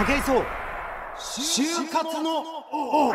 [0.00, 0.42] 武井壮
[1.18, 2.40] 就活の
[2.72, 3.12] 王。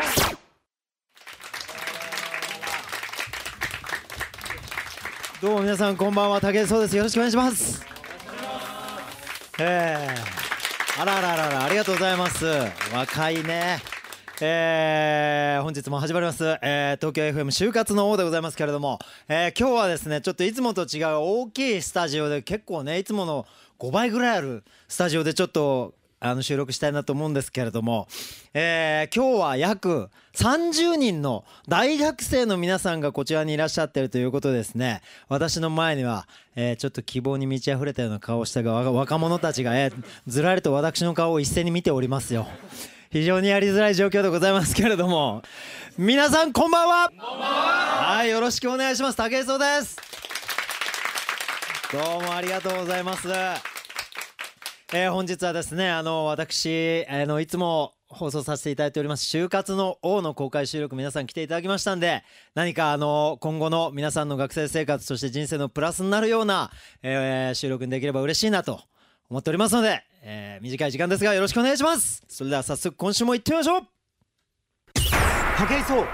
[5.42, 6.96] どうも皆さんこんばんは武井壮です。
[6.96, 7.84] よろしくお願いします。
[9.58, 12.46] えー、あらあらあらあらありがとうございます。
[12.94, 13.80] 若いね。
[14.42, 19.00] えー、本日も始まります、えー、東京 FM 就活の王でございますけれども、
[19.30, 23.46] えー、今日はですねちょっといつもと違う大きいスタジオで結構ねいつもの
[23.80, 28.08] 5倍ぐらいあるスタジオでちょっとあの収録したいなと思うんですけれども、
[28.54, 35.02] えー、今日は約30人の大学生の皆さんがこちらにいらっしゃってるということですね。
[35.28, 42.48] 私の前には、えー、ちょっと希望に満ち溢れたような顔をしたが若者たちが、えー、ずらりと私の顔を一斉に見ておりますよ。
[43.12, 45.44] 非常にやりづらい状況でございますけれども。
[45.98, 47.12] 皆さんこんばんは。
[47.18, 49.18] はいよろしくお願いします。
[49.18, 49.98] 武井壮です。
[51.94, 53.28] どうもありがとうございます
[54.98, 66.72] えー、本日はですねあの私あのいつも放送させていただいております就活の王の公開収録皆さん来ていただきましたんで何かあの今後の皆さんの学生生活そして人生のプラスになるような、
[67.04, 68.80] えー、収録にできれば嬉しいなと
[69.30, 72.24] 思っておりますので、えー、短い時間ですがよろしくお願いします。
[72.30, 73.82] それでは早速今週も行ってみましょう。
[75.58, 76.06] 武井壮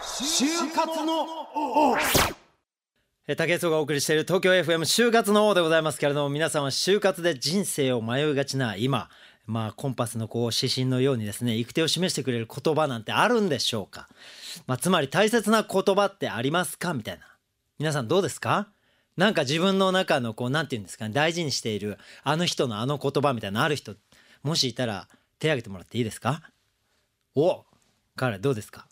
[0.00, 2.35] 就活の王。
[3.34, 9.08] 竹内がお送りしている東京 FM 就活の王でございますけれども皆さんは就活で人生を迷いがちな今
[9.46, 14.08] まあコンパスのこう指針のようにですね行く手を示してくれる言葉なんてあるんでしょうか、
[14.68, 16.94] まあ、つまり大切な言葉ってありますか？
[16.94, 17.24] みたいな。
[17.80, 18.68] 皆さんどうですか？
[19.16, 23.94] なんか自分の中のこうなんて言うんですかね大事にしているあの人のあの言葉みたいなある人
[24.44, 25.08] もしいたら
[25.40, 26.42] 手挙げてもらっていいですか？
[27.34, 27.64] お
[28.14, 28.86] 彼どうですか？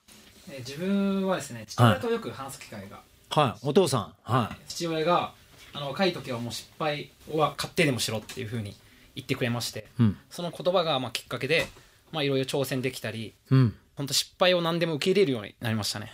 [0.59, 5.33] 自分はですね父親とよく話す機会が、はいはい、お父さん、はい、父親が
[5.73, 8.77] あの若い時はもう失敗は勝手でもしろっていうふうに
[9.17, 11.67] 言ってくれまして、うん、その言葉がまあきっかけで
[12.13, 16.13] まあいろいろ挑戦できたり、うん、本当失敗を何でも受け入れるようになりましたね。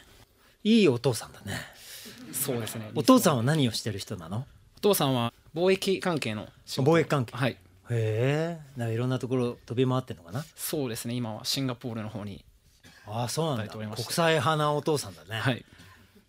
[0.65, 1.61] いいお父さんだね。
[2.33, 2.91] そうですね。
[2.95, 4.47] お父さんは何をしてる人なの？
[4.79, 7.37] お父さんは貿易関係の貿易関係。
[7.37, 7.59] はい。
[7.91, 8.93] へえ。
[8.93, 10.43] いろんなところ飛び回ってるのかな？
[10.57, 11.13] そうですね。
[11.13, 12.43] 今はシンガポールの方に
[13.07, 13.73] ああそうなんだ。
[13.75, 15.39] 国際派なお父さんだね。
[15.39, 15.63] はい。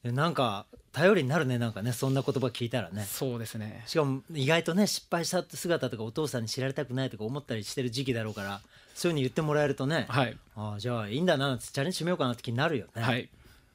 [0.03, 3.05] なんか頼りになるねなんかねそんな言葉聞いたらね。
[3.09, 3.83] そうですね。
[3.87, 8.61] しかも意外とね失敗した姿とかお父さんに知られたくないとか思ったりしてる時期だろうから
[8.93, 13.29] そういうふうに言ってもらえるとね、はい、ああじゃあいいんだなってチャレンジしてみようかなって気になるよね、はい、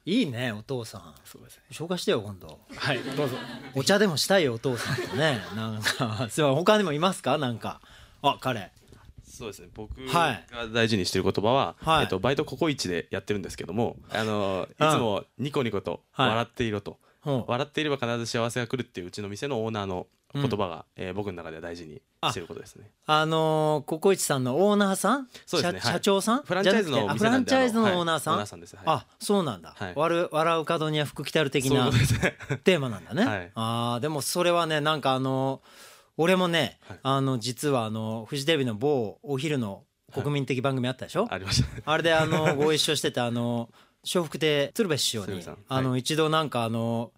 [0.05, 1.13] いいねお父さん。
[1.25, 1.63] そうですね。
[1.71, 2.59] 紹介してよ今度。
[2.75, 3.35] はいどうぞ。
[3.75, 5.41] お茶でもしたいよお父さんとね。
[5.55, 7.37] なんかすいません他にもいますか？
[7.37, 7.81] なんか。
[8.21, 8.71] あ彼。
[9.27, 9.67] そうですね。
[9.75, 16.97] 僕が大事にしてる言葉は、はい、えっと、バイトココイチでやってるんですけどもあのいつもニコニコと笑っていろと、
[17.47, 22.91] 笑っていれば必ず幸せが来るっていううちの店のオーナーの言葉が、うん、えー、僕の中では大事にしてることですね。
[23.05, 29.73] あのー、ココイチさんのオーナーさん、そうですね、社長さん、フランチャイズのフランチャイズのオーナーさん、はい、ーあ、そうなんだ。
[29.77, 31.89] はい、笑笑う角には福来たる的な
[32.63, 33.25] テーマなんだね。
[33.25, 35.61] はい、ああ、でもそれはね、なんかあの
[36.17, 39.83] 俺もね、あの実はあのフジテレビの某お昼の
[40.13, 41.27] 国民的番組あったでしょ？
[41.29, 41.69] ありました。
[41.85, 43.69] あれであのご一緒してたあの
[44.03, 47.11] 笑福亭鶴瓶師匠にあの一度なんかあの。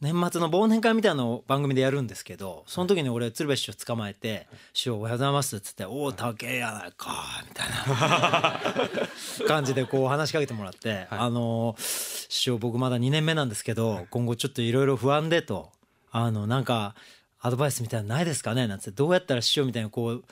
[0.00, 8.60] 年末の忘年会みたいなのを番組でやるんですけどその時に俺鶴瓶師匠捕まえて「師匠おはようございます」っつって「おお高えやないか」みたいな
[9.48, 15.72] 感じでこう話しかけてもらって「あの師匠僕まだ2年目なんですけど今後ちょっといろいろ不安で」と
[16.12, 16.94] 「あのなんか
[17.40, 20.24] アドバイスみたいなのないですかね?」なんつって「どうやったら師匠みたいにこう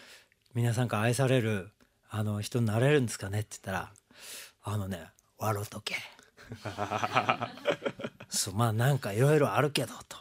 [0.54, 1.72] 皆さんから愛される
[2.08, 3.90] あの人になれるんですかね?」って言ったら
[4.62, 5.96] 「あのね笑うとけ」
[8.28, 10.16] そうまあなんかいろいろあるけどと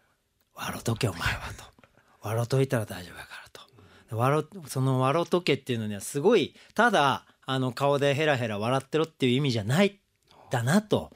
[0.54, 1.64] 「笑うとけお前は」と
[2.22, 3.60] 「笑うといたら大丈夫やから」と。
[4.16, 10.00] 笑その「笑うとけ」っていうのにはすごいただあの顔でヘラヘラ笑ってろっていう意味じゃない
[10.50, 11.10] だなと。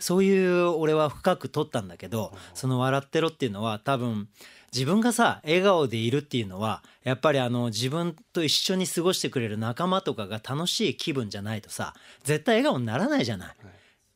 [0.00, 4.28] そういう俺は深く取ったんだけどその「笑ってろ」っていうのは多分
[4.74, 11.94] 自分がさ笑顔でいるっていうのはやっぱりあの自分と一緒に過ごしてくれる仲間とかが楽しい気分じゃないとさ
[12.24, 13.56] 絶対笑顔にならないじゃない。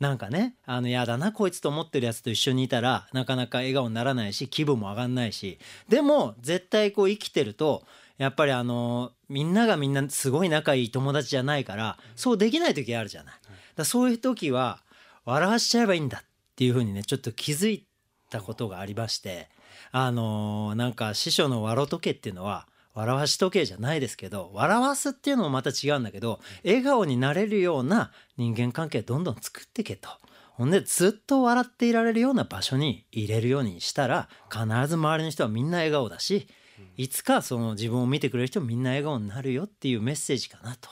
[0.01, 7.85] なんかねあのやだなこいつと思ってるやつと一緒にいたらなかなか笑顔にならないし気分も上がんないしでも絶対こう生きてると
[8.17, 13.35] やっぱりあのみんながみんなすごい仲いい友達じゃないからそうできない時あるじゃない。
[13.75, 14.83] だそういう時は
[15.25, 16.25] 笑わしちゃえばいいんだっ
[16.57, 17.85] ていうふうにねちょっと気づい
[18.31, 19.49] たことがありまして
[19.91, 30.09] あのなんか師匠の「笑とけ」っていうのは笑わし時計じゃないですけど笑わすっていうのもまた違うんだけど笑顔になれるような人間関係どんどん作っていけと。
[30.55, 36.49] ほんでずっと笑っていられるような場所に入れるようにしたら必ず周りの人はみんな笑顔だし
[36.97, 40.91] いつかその自分を見てくれる人みんな笑顔になるよっていうメッセージかなと。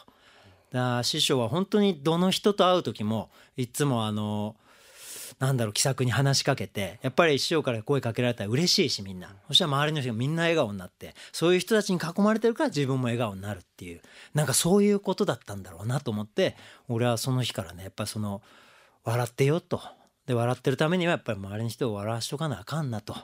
[0.70, 4.54] だ師匠は本当にどの人と会う時もいつもあの
[5.38, 14.00] なんだろう気さくに話しかけてやっぱり師匠から声かけられたら嬉しいしみんなそしたら周りの人がみんな笑顔になってそういう人たちに囲まれてるから自分も笑顔になるっていう
[14.32, 16.56] なんかそういうことだったんだろうなと思って
[16.88, 18.40] 俺はその日からねやっぱその
[19.04, 19.80] 笑ってよと
[20.26, 23.14] で笑ってるためにはやっぱり周りの人を笑わしとかなあかんなと。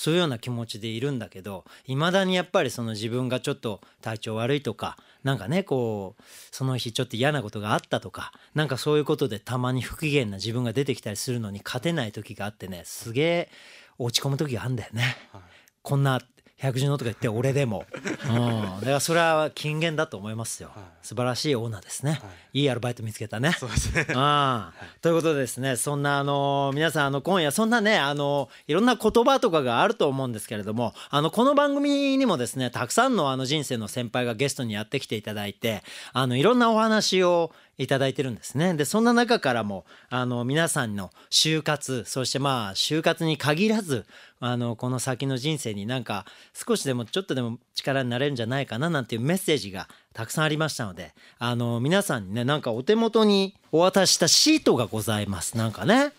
[0.00, 13.50] そういうような気持ちでいるんだけどいまだにやっぱりその自分がちょっと体調悪いとかなんかねこうその日ちょっと嫌なことがあったとかなんかそういうことでたまに不機嫌な自分が出てきたりするのに勝てない時があってねすげえ
[13.98, 15.18] 落ち込む時があるんだよね。
[15.34, 15.42] はい、
[15.82, 16.22] こんな
[16.60, 17.86] 百獣のとか言って俺でも、
[18.28, 23.52] うん、だからそれは金言だと思いますよ、はい、素晴らしいオーナーですね、はい、いいアルバイト見つけたね。
[23.52, 24.14] そうですね、うん。
[24.14, 25.76] はい、ということでですね。
[25.76, 35.82] そんなあの皆さんあの今夜そんなねあのいろんな言葉とかがあると思うんですけれどもあのこの番組にもですねたくさんのあの人生の先輩がゲストにやってきていただいて
[36.12, 38.74] あのいろんなお話をいただいてるんですね。
[38.74, 44.04] で、そんな中からも、あの、皆さんの就活、そしてまあ、就活に限らず、
[44.38, 55.56] あの、この先の人生になんか、少しでもちょっとでも力になれるんじゃないかな、なんていうメッセージがたくさんありましたので、あの、皆さんにね、なんかお手元にお渡ししたシートがございます。
[55.56, 56.12] なんかね。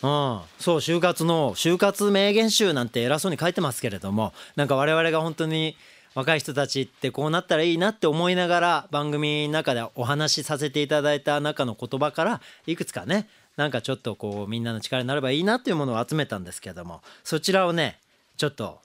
[0.00, 5.76] うん、そう就活の就活名言集なんて偉そうに書いてますけれどもなんか我々が本当に
[6.14, 17.98] 若い人たちってこうなったらいいなって思いながら番組の中でお話しさせていただいた中の言葉からいくつかねなんかちょっとこうみんなの力になればいいなっていうものを集めたんですけどもそちらをね
[18.36, 18.80] ちょっと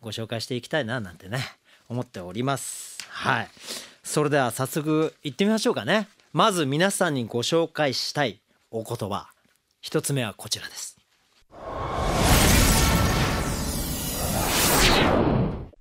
[0.00, 1.38] ご紹介していきたいななんてね
[1.88, 2.98] 思っております。
[3.08, 3.48] はい。
[4.02, 6.08] それでは早速いってみましょうかね。
[6.32, 8.40] まず皆さんにご紹介したい
[8.70, 9.28] お言葉。
[9.80, 10.93] 一つ目はこちらです。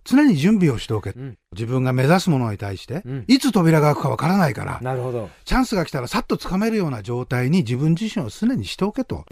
[0.03, 5.29] 常に準備をしておけ、うん、自分が目指すものに対して、うん、いつ扉が開くかわからないからなるほど。
[5.45, 9.25] チャンスが来たらさっとつかめるような状態に自分自身を常にしておけと。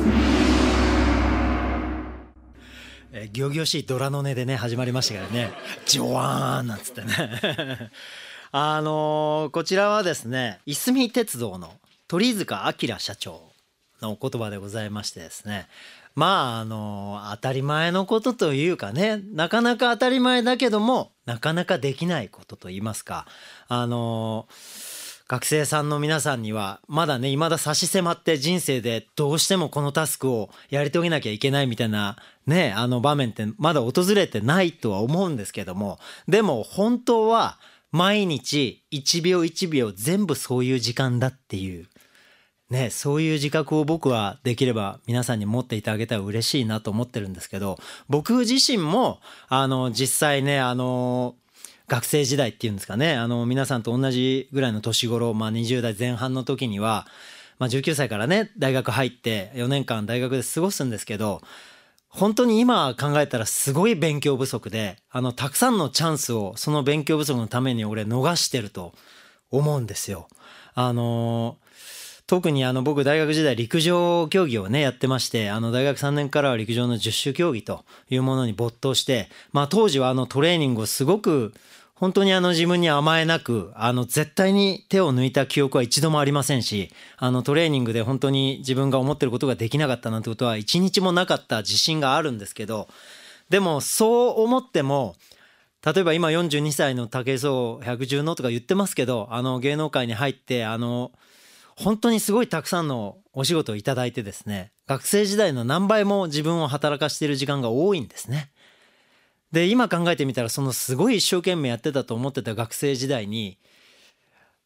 [3.13, 5.51] えー、行々しいドラの音でね始まりましたからね
[5.85, 7.91] 「ジョワーン」なんつってね。
[8.53, 11.73] あのー、こちらはですねいすみ鉄道の
[12.07, 13.51] 鳥塚明社長
[14.01, 15.67] のお言葉でございましてですね
[16.15, 23.25] まああの当たり前のことというかねなかなか当たり前だけどもなかなかできないことと言いますか。
[23.67, 24.47] あの
[25.31, 37.59] 学生さんの皆さんにはまだね未だ差し迫って人生でどうしてもこのタスクをやり遂げなきゃいけないみたいなねあの場面ってまだ訪れてないとは思うんですけどもでも本当は
[37.93, 41.87] 毎日1秒1秒全部そういう時間だっていう
[42.71, 47.77] ね、そういう自覚を僕はできれば皆さんに持っていてあげたら嬉しいなと思ってるんですけど、
[48.07, 49.19] 僕自身も、
[49.49, 51.35] あの、実際ね、あの、
[51.89, 57.07] 学生時代っていうんですかね、あの、皆さんと同じぐらいの年頃、まあ20代前半の時には、
[57.59, 61.41] まあ19歳からね、大学入って4年間大学で過ごすんですけど、
[62.07, 68.93] 本当に今考えたらすごい勉強不足で、あの、たくさんのチャンスをその勉強不足のために俺逃してると
[69.49, 70.29] 思うんですよ。
[70.73, 71.57] あの
[72.31, 81.53] 特にあの僕大学時代陸上競技をねやってましてあの大学3年からは陸上の十種競技というものに没頭してまあ当時はあのトレーニングをすごく
[81.93, 92.87] 本当にあの自分に甘えなくあの絶対に手を抜いた記憶は一度もありませんしあのトレーニングで本当に自分が思ってることができなかったなんてことは一日もなかった自信があるんですけど
[93.49, 95.17] でもそう思っても
[95.85, 101.11] 例えば今42歳の武井壮百獣のとか言ってますけどあの芸能界に入ってあの
[101.75, 108.51] 本当にすごいたくさんのお仕事をいただいてですね学生時代の何倍も自分を働かしている時間が多いんですね。
[109.51, 113.57] で今考えてみたらそのすごい一生懸命やってたと思ってた学生時代に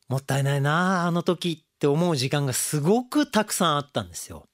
[0.08, 4.48] もったいないなあの時って思う時間がすごくたくさんあったんですよ。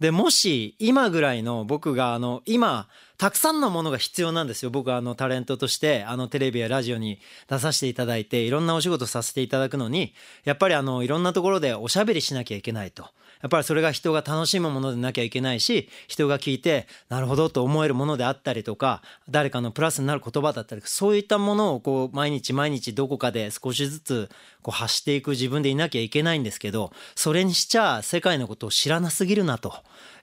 [0.00, 13.08] でもし今ぐらいの僕があの今たくさんのものが必要なんですよ僕はあのタレントとしてあのテレビやラジオに出させていただいていろんなお仕事させていただくのにやっぱりあのいろんなところでおしゃべりしなきゃいけないと。
[13.44, 24.30] やっぱりそれが人が楽しむものでなきゃいけないし人が聞いてなるほどと思えるものであったりとか誰かのプラスになる言葉だったりそういったものをこう毎日毎日どこかで少しずつ
[24.62, 29.74] こう発していく自分でいなきゃいけないんですけどそれにしちゃ世界のことを知らなすぎるなと。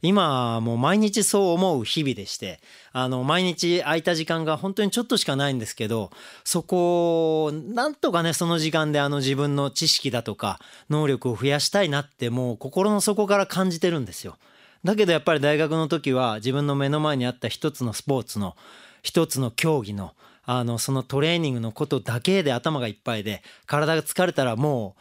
[0.01, 2.59] 今もう毎日そう思う日々でして
[2.91, 6.09] あの毎日空いた時間が本当にちょっとしかないんですけど
[6.43, 14.37] そこをなんとかねその時間であの自分の知識だとか能力を増やしたいなってもう心の底から感じてるんですよ。
[14.83, 18.55] だけどやっぱり大学の時は自分の目の前にあった一つのスポーツの
[19.03, 24.95] 一つの競技のあのそのトレーニングのことだけで頭がいっぱいで体が疲れたらも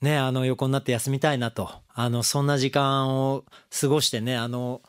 [0.00, 1.70] うねあの横になって休みたいなと
[2.02, 3.44] あのそんな時間を
[3.78, 4.80] 過ごしてねあの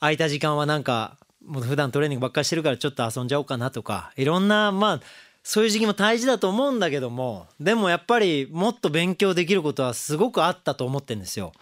[0.00, 5.00] 空いた時間はなんかもう普段トレーニングばっかりしてるからちょっと遊んじゃおうかなとかいろんなまあ
[5.42, 11.52] そういう時期も大事だと思うんだけどもでもやっぱりもっと勉強できることはすごくあったと思ってるんですよ。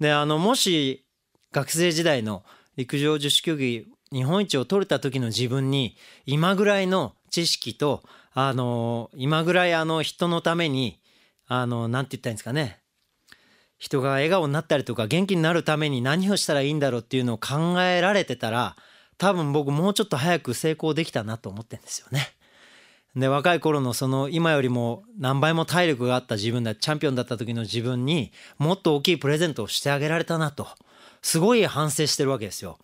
[0.00, 1.04] であのもし
[1.52, 2.42] 学生時代の
[2.76, 5.96] 陸上十種競技日本一を取れた時の自分に
[6.26, 10.98] 今ぐらいの知識とあの今ぐらいあの人のために
[11.46, 12.80] あのなんて言ったらいいんですかね
[13.78, 18.76] 人が笑顔になったりとか元気になるために何をしたらいいんだろうっていうのを考えられてたら
[19.18, 22.28] 多分僕もうちょっと早く成功できたなと思ってんですよね。
[23.14, 30.68] で若い頃のその今よりも何倍も体力があった自分だチャンピオンだった時の自分にもっと大きいプレゼントをしてあげられたなと
[31.22, 32.78] すごい反省してるわけですよ。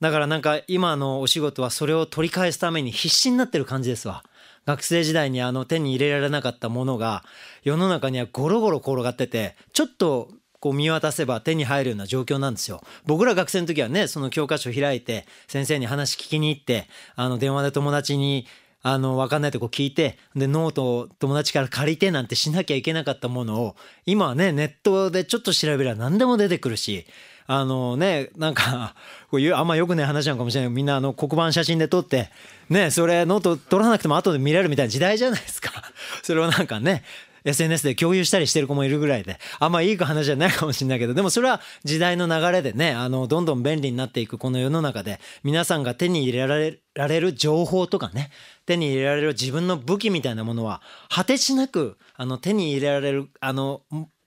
[0.00, 4.22] だからなんか今のお仕事はそれを取り返すために必死になってる感じですわ。
[4.66, 7.24] 学生時代にあの手に入れられなかったものが
[7.62, 10.30] 世の中にはゴロゴロ転がっててちょっと
[10.60, 12.82] こう見渡せば手に入るような状況なんですよ。
[13.04, 18.46] 僕ら学生の時はねその教科書開いて先生に話聞きに行ってあの電話で友達に
[18.82, 27.06] あの分かんないとこ聞いてでノートを友達から借りてなんてしなきゃいけなかったものを今はねネットでちょっと調べれば何でも出てくるし
[27.46, 28.94] あのね、なんか、
[29.30, 32.30] こういうあんまよくない話なのかもしれないみんなあの黒板写真で撮って、
[32.70, 35.70] ね、それノート撮らなくても後で見れるみたいな時代じゃないですか。
[36.22, 37.02] それをなんかね、
[37.44, 48.30] SNS で共有したりしてる子もいるぐらいで、あんまいい話じゃないかもしれないけど、でもそれは時代の流れでね、あの、どんどん便利になっていくこの世の中で、皆さんが手に入れられられる情報とかね、
[48.66, 53.82] 手に入れられる自分の武器みたいなものは、果てしなく、あの、手に入れられる、あの、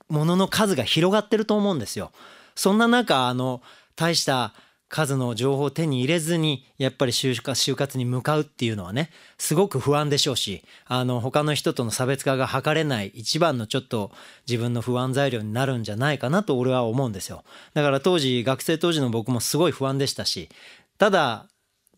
[0.08, 2.12] ものの数が広がってると思うんですよ。
[2.60, 3.62] そんな中あの
[3.96, 4.52] 大した
[4.90, 14.10] 数の情報を手に入れずにやっぱり就活就活に向かうっていうのはねすごく不安でしょうしあの他の人との差別化が図れない一番のちょっと
[14.46, 17.44] 自分の不安材料になるんじゃないかなと俺は思うんですよ。
[17.72, 20.50] だから当時学生当時の僕もすごい不安でしたし
[20.98, 21.46] ただ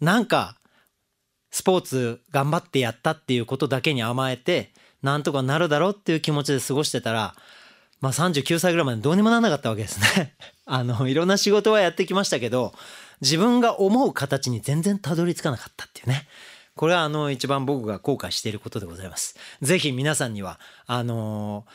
[0.00, 0.56] なんか
[1.50, 4.70] スポーツ頑張ってやったっていうことだけに甘えて
[5.02, 7.34] なんとかなるだろうっていう気持ちで過ごしてたら
[8.02, 10.34] まあ、39歳ぐらいまでどうにもならなかったわけですね
[10.66, 12.74] あのいろんな仕事はやってきましたけど
[13.20, 16.26] 自分が思う形に全然たどり着かなかったっていうね
[16.74, 19.36] これはあの一番僕が後悔していることでございます。
[19.60, 21.66] ぜひ皆さんにはあの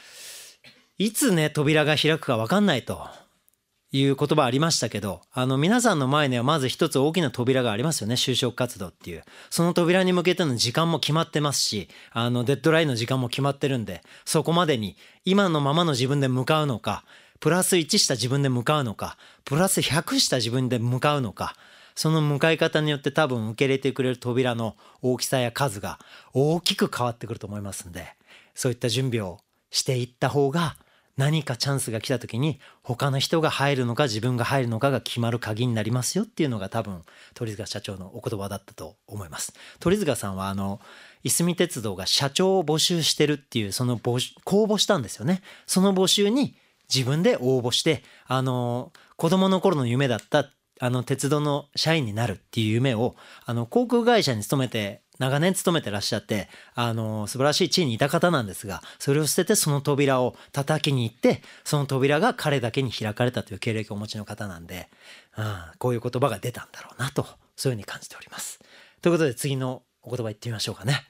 [0.98, 3.08] いつね扉が開くかわかんないと
[3.92, 9.24] いう言葉ありましたけど、あの皆さんの前にはまず一つ大きな扉がありますよね、就職活動っていう。
[9.50, 17.06] その扉に向けての時間も決まってますし、あのデッドラインの時間も決まってるんで、そこまでに今のままの自分で向かうのか、
[17.40, 21.56] プラス1した自分で向かうのか、プラス100した自分で向かうのか、
[21.96, 25.98] その向かい方によって多分受け入れてくれる扉の大きさや数が
[26.34, 28.06] 大きく変わってくると思いますんで、
[28.54, 29.40] そういった準備を
[29.72, 30.76] していった方が
[31.18, 37.02] 何かチャンスが来た時に他の人が入るのか自分が入るのかが決まる鍵になりますよっていうのが多分
[37.34, 39.54] 鳥塚社長のお言葉だったと思います。
[39.80, 40.80] 鳥塚さんはあの
[41.24, 44.20] いすみ鉄道が社長を募集してるっていうその公
[44.66, 45.42] 募したんですよね。
[45.66, 46.56] その募集に
[46.94, 64.90] 自分で応募してあの子供の頃の夢だったあの鉄道の社員になるっていう夢をあの航空会社に勤めて長年勤めてらっしゃって、あの、素晴らしい地位にいた方なんですが、それを捨ててその扉を叩きに行って、その扉が彼だけに開かれたという経歴をお持ちの方なんで、
[65.38, 65.46] うん、
[65.80, 68.60] こういう言葉が出たんだろうなと、そういうふうに感じております。
[69.02, 71.04] ということで次のお言葉言ってみましょうかね。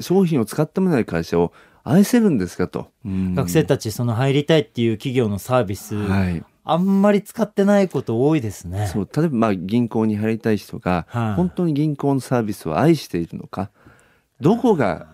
[0.00, 1.52] 商品を使ってもない会社を
[1.84, 2.90] 愛せるんですかと。
[3.04, 8.88] 学生たちその入りたいっていう企業のサービス、はい、あんまり使ってないこと多いですね。
[8.88, 11.06] そう例えばまあ銀行に入りたい人が、
[11.36, 13.70] 本当に銀行のサービスを愛しているのか
[14.40, 15.06] どこが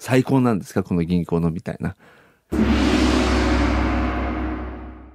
[0.00, 1.94] 最高なんですかこの銀行のみたいな。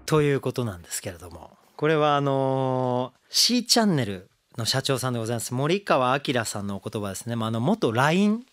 [0.05, 8.45] ということなんですけれどもこれはあの C チャンネルの社長さんでございます森川明さんのお言葉ですね、まあ、あの元 LINE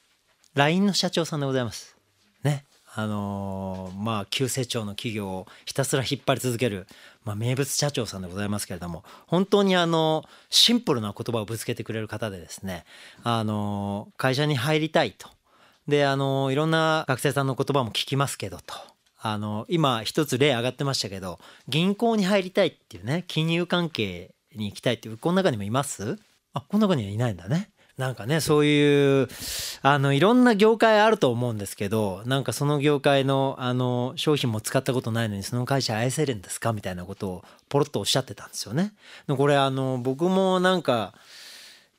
[0.54, 1.97] LINE の社長さんでございます。
[3.00, 6.88] あのー、まあ急成長の企業をひたすら引っ張り続ける、
[7.24, 12.84] まあ、名物社長さんでございますけれども本当にあのシンプルな言葉をぶつけてくれる方でですね
[13.22, 15.28] あの会社に入りたいと。
[15.86, 18.74] であのいろんな学生さんの言葉も聞きますけどと。
[19.20, 21.38] あの今一つ例上がってましたけど
[21.68, 26.18] 銀行に入りたいっていうね金融関係に行きたいっていうこの中にもいます？
[26.52, 27.70] あこの中にはいないんだね。
[27.98, 29.28] なんかね、そういう、
[29.82, 38.92] あの、いろんな業界あると思うんですけど、なんかその業界の、あの、商品も使ったことないのに、その会社愛せるんですかみたいなことを、ポロッとおっしゃってたんですよね。
[39.26, 41.12] これ、あの、僕もなんか、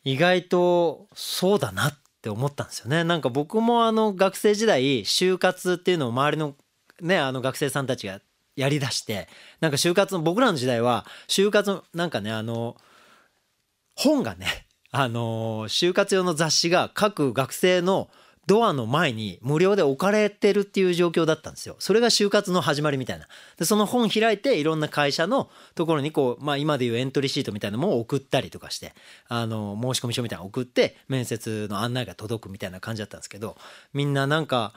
[0.06, 3.03] 意外と、そうだなって思ったんですよね。
[3.03, 6.56] なんか僕もあの、学生時代、就活っていうのを周りの、
[7.01, 8.22] ね、あの、学生さんたちが
[8.56, 9.27] やりだして、
[9.60, 12.77] なんか就活の、僕らの時代は、就活のなんかね、あの、
[13.96, 18.10] 本がね、あの就活用の雑誌が各学生の
[18.50, 21.75] ドアの前に無料で置かれてるっていう状況だったんですよ。
[21.77, 23.27] それが就活の始まりみたいな。
[23.58, 28.96] で、その本開いていろんな会社のところにこう、まあ今でいうエントリーシートみたいなのも送ったりとかして、
[29.27, 33.55] あの、申込書みたいなの送って面接の案内が届くみたいな感じだったんですけど、
[33.93, 34.74] みんななんか、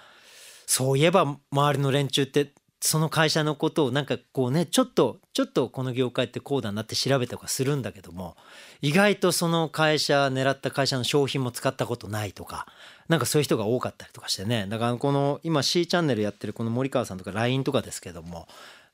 [0.67, 2.53] そういえば周りの連中って
[2.85, 8.37] その会社のことをなんかこうねちょっとちょっとこの業界ってこうだなって調べたりとかするんだけども
[8.81, 12.67] 意外とその会社狙った会社の商品も使ったことないとか
[13.07, 14.67] なんかそういう人が多かったりとかしてね。
[14.69, 18.49] だからこの今 C チャンネルやってるこの森川さんとか LINE とかですけども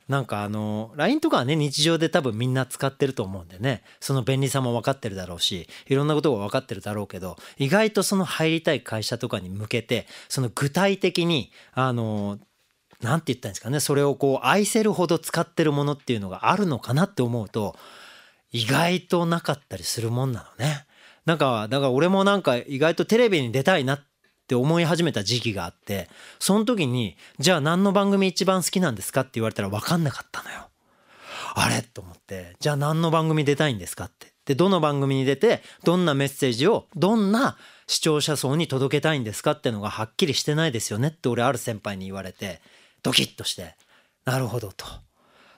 [0.06, 3.82] なんかあの LINE とかはね日常で多分みんな使ってると思うんでね。
[4.00, 12.38] その便利さも分かってるだろうしいろんなことが分かってるだろうけど意外とその入りたい会社とかに向けてその具体的にあの
[13.02, 13.80] 何て言ったんですかね。
[13.80, 17.76] それをこう愛せるほど使ってるものっていうのがあるのかなって思うと
[18.50, 20.86] 意外となかったりするもんなのね。
[21.24, 24.04] なんかだから俺もなんか意外とテレビに出たいなっ
[24.46, 30.68] て思い始めた時期があってその時にじゃあ何の番組一番好きなんですかって言われたら分かんなかったのよ。
[31.54, 31.82] あれ？
[31.82, 32.56] と思って。
[32.58, 34.32] じゃあ何の番組出たいんですかって。
[34.46, 42.62] でどの番組に出てどんなメッセージをどんな視聴者層に届けたいんですかってのがはっきりしてないですよねって俺ある先輩に言われて。
[43.02, 43.76] ドキッとして
[44.24, 44.84] なるほどと。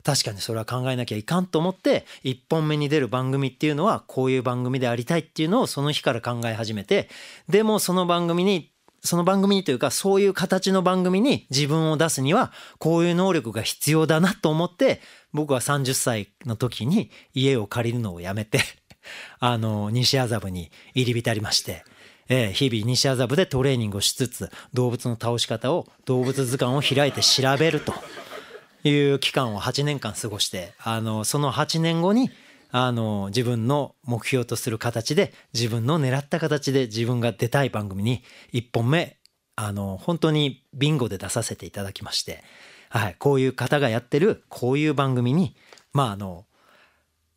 [0.03, 7.11] 確かにそれは考えなきゃいかんと思って1本目に出る番組っていうのはこういう番組でありたいっていうのをその日から考え始めて
[7.49, 15.01] でもその番組にその番組にというかそういう形の番組に自分を出すにはこういう能力が必要だなと思って
[15.33, 18.61] 僕は30歳の時に家を借りるのをやめて
[19.39, 21.85] あの西麻布に入り浸りまして
[22.31, 27.93] え、日々西麻布でトレーニングをしつつ動物の倒し方を動物図鑑を開いて調べると
[28.85, 32.31] いう期間を8年間過ごしてあのその8年後に
[32.71, 39.17] あの自分の目標とする形で自分の狙った形で自分が出たい番組に1本目
[39.57, 42.45] あの本当にビンゴで出させていただきまして、
[42.91, 45.57] はい、こういう方がやってるこういう番組に
[45.93, 46.47] まああの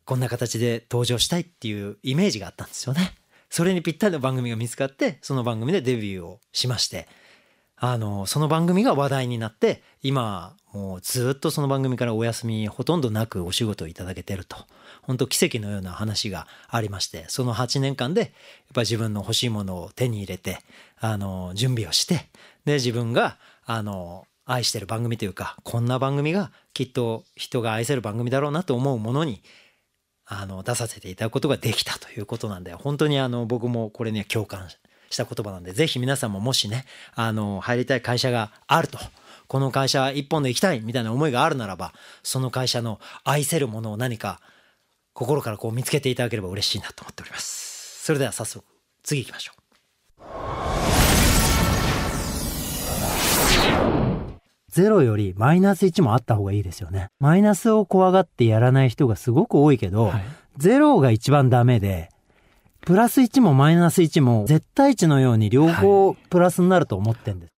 [0.04, 3.14] こんな形で登場したいっていうイメージがあったんですよね。
[3.54, 7.06] それにぴったりの番組が見つかってその番組でデビューをしまして
[7.76, 14.56] あのその番組が話題になって今もうずっとその番組からお休みほとんどなくお仕事をいただけてると。
[15.02, 18.30] 本当奇跡のような話がありましてその8年間でやっ
[18.74, 20.58] ぱ自分の欲しいものを手に入れて
[20.98, 22.26] あの準備をして
[22.64, 23.36] で自分が
[23.66, 29.42] あの愛してる番組というかこんな番組がきっと人が愛せる番組だろうなと思うものに
[30.26, 34.68] あの出させていただくことができたということなんで本当にあの僕もこれね共感
[35.10, 36.84] した言葉なんでぜひ皆さんももしね
[37.14, 38.98] あの入りたい会社があると
[39.46, 44.40] この会社一本で行きたいみたいな思いがあるならばその会社の愛せるものを何か
[45.12, 48.02] 心からこう見つけていただければ嬉しいなと思っております。
[48.04, 48.64] それでは早速
[49.02, 49.52] 次行きましょ
[54.00, 54.03] う。
[54.74, 57.06] ゼロよりマイナス1もあった方がいいですよね。
[57.20, 60.24] マイナスを怖がってやらない人がすごく多いけど、はい、
[60.56, 62.08] ゼロが一番ダメで、
[62.80, 67.53] プラス1もマイナス1も絶対値のように両方プラスになると思ってんです。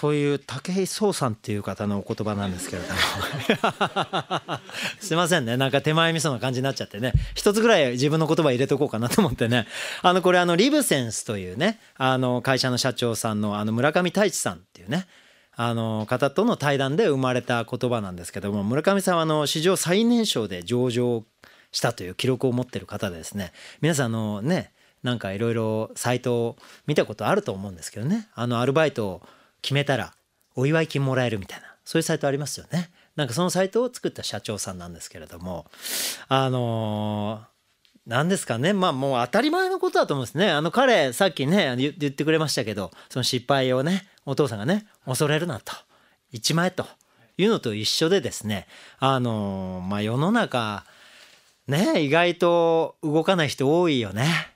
[0.00, 2.98] という武井壮さんっていう方のお言葉なんですけれども。
[4.98, 5.58] すいませんね。
[5.58, 7.12] なんか手前味噌な感じになっちゃってね。
[7.34, 9.66] 一つぐらい自分の言葉入れとこうかなと思ってね。
[10.00, 15.06] あのこれあのリブセンスというねあの会社の社長さんのあの村上太一さんっていうね
[15.54, 21.26] あの方との対談で生まれた言葉なんですけども村上さんはあの史上最年少で上場
[21.72, 23.52] したという記録を持ってる方でですね。
[23.82, 28.28] 皆さんあのねなんかいろいろサイトを見たことあると思うんですけどね。
[28.34, 29.22] あのアルバイトを
[29.62, 30.14] 決めたら
[30.54, 32.90] お祝い金もらえるみたいなそういうサイトありますよね。
[33.16, 35.66] なんかそのサイトを作った社長さんなんですけれども
[36.28, 37.42] あの
[38.06, 38.72] 何ですかね。
[38.72, 40.50] まあもう当たり前のことだと思うんですね。
[40.50, 45.72] あの彼さっきね言ってくれましたけどその失敗をねお父さんがね恐れるなと。
[46.30, 46.86] 一枚と。
[47.42, 48.66] いうのと一緒でですね
[48.98, 50.84] あのまあ世の中
[51.66, 54.52] ね意外と動かない人多いよね。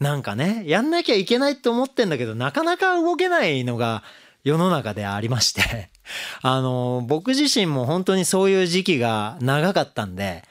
[0.00, 4.02] なんかねやんなきゃいけないと思ってんだけどなかなか動けないのが
[4.44, 5.90] 世の中でありまして
[6.42, 10.44] あの、僕自身も本当にそういう時期が長かったんで、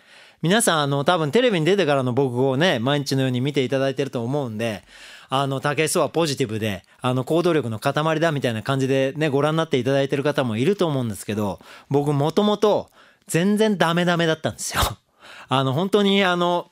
[0.43, 4.83] 皆さんあの多分テレビに出てからの僕をね毎日のように見ていただいてると思うんで
[5.29, 12.89] あの武井壮はポジティブであの行動力の塊だみたいな感じでねご覧になっていただいてる方もいると思うんですけど僕もともと
[13.27, 14.83] 全然ダメダメだったんですよ。
[15.47, 16.71] あの本当にあの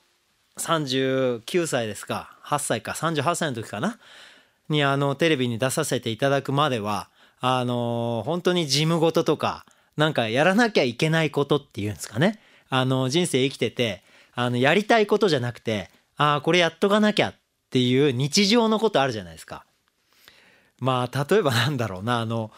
[0.58, 3.98] 39歳ですか8歳か38歳の時かな
[4.72, 7.08] にあのテレビに出させていただくまでは
[7.40, 9.64] あの本当に事務事とか
[9.96, 14.02] なんかやらなきゃいけないことっていうんですかねあの人生生きてて
[14.34, 17.34] あのやりたいことじゃなくてああこれやっとかなきゃっ
[17.70, 19.64] ていう日常のことあるじゃないですか。
[20.78, 22.50] まあ例えばなんだろうなあの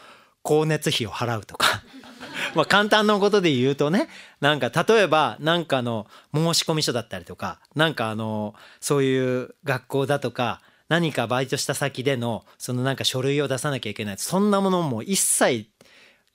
[0.43, 1.83] 光熱費を払うとか
[2.55, 4.09] まあ簡単なことで言うとね
[4.41, 14.17] なんか例えばなんかの申込書だったりとかなんかあのそういう学校だとか何かバイトした先でのそのなんか書類を出さなきゃいけない。
[14.17, 15.69] そんなものも一切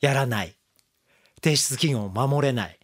[0.01, 0.57] やらない。
[1.43, 2.79] 提出期限を守れない。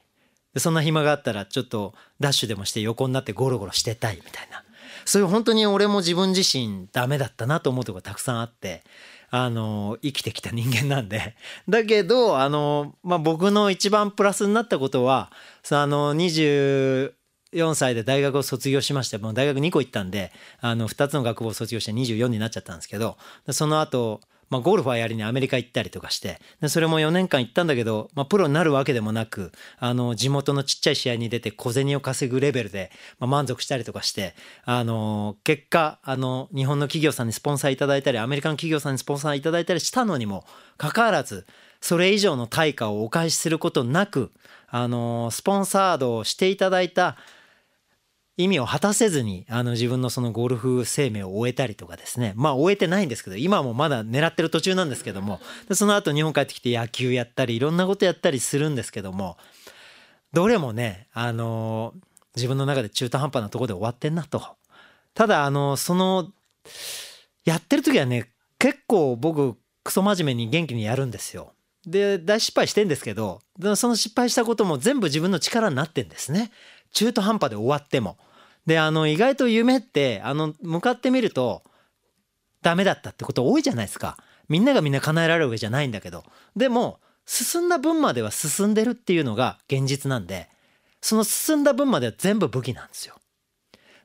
[0.57, 4.63] そんな暇があったらちょっとダッシュでもして横になってゴロゴロしてたいみたいな。
[5.05, 8.83] そういう本当に俺も自分自身ダメだったなと思うとこたくさんあって
[9.31, 11.37] あの生きてきた人間なんで。
[11.69, 15.31] だけどあの、まあ、僕の一番プラスになったことは
[15.71, 16.15] あの
[17.53, 23.17] 4歳で大学を卒業しましてもう大学2個行ったんであの2つの学部を卒業して24になっちゃったんですけど
[23.51, 40.45] その後まあ、ゴルファーやりにアメリカ行ったりとかしてでそれも4年間行ったんだけど、まあ、プロになるわけでもなくあの地元のちっちゃい試合に出て小銭を稼ぐレベルで、まあ、満足したりとかしてあの結果あの日本の企業さんにスポンサーいただいたりアメリカの企業さんにスポンサーいただいたりしたのにも
[40.77, 41.47] かかわらず
[41.81, 44.33] それ以上の対価をお返しすることなく
[44.69, 47.17] あのスポンサードをしていただいた
[48.37, 52.35] 意味を果たせずにあの自分のそのゴルフ生命を終えたりとかですね。
[52.37, 55.41] まあ終えてないんですけど今もまだ狙ってる途中なんですけども。
[55.69, 59.39] でその後日本帰ってきて野球やったりいろんなことやったりするんですけども。
[60.33, 61.95] どれもねあの
[62.35, 64.43] 自分の中で中途半端なとこで終わってんなと。
[65.15, 66.31] ただあのその
[67.47, 71.53] やってる時はね結構僕クソ真面目に元気にやるんですよ。
[71.87, 73.41] で大失敗してんですけど
[73.77, 76.51] その失敗したことも全部自分の力になってんですね。
[76.93, 78.19] 中途半端で終わっても。
[78.67, 81.63] であの意外と夢ってあの向かってみると
[82.63, 84.17] ダメだったってこと多いじゃないですか。
[84.49, 86.25] みんながみんな叶えられるわけじゃないんだけど。
[86.57, 90.49] でも進んだ分までは進んでるっていうのが現実なんで
[91.01, 93.17] その進んだ分までは全部武器なんですよ。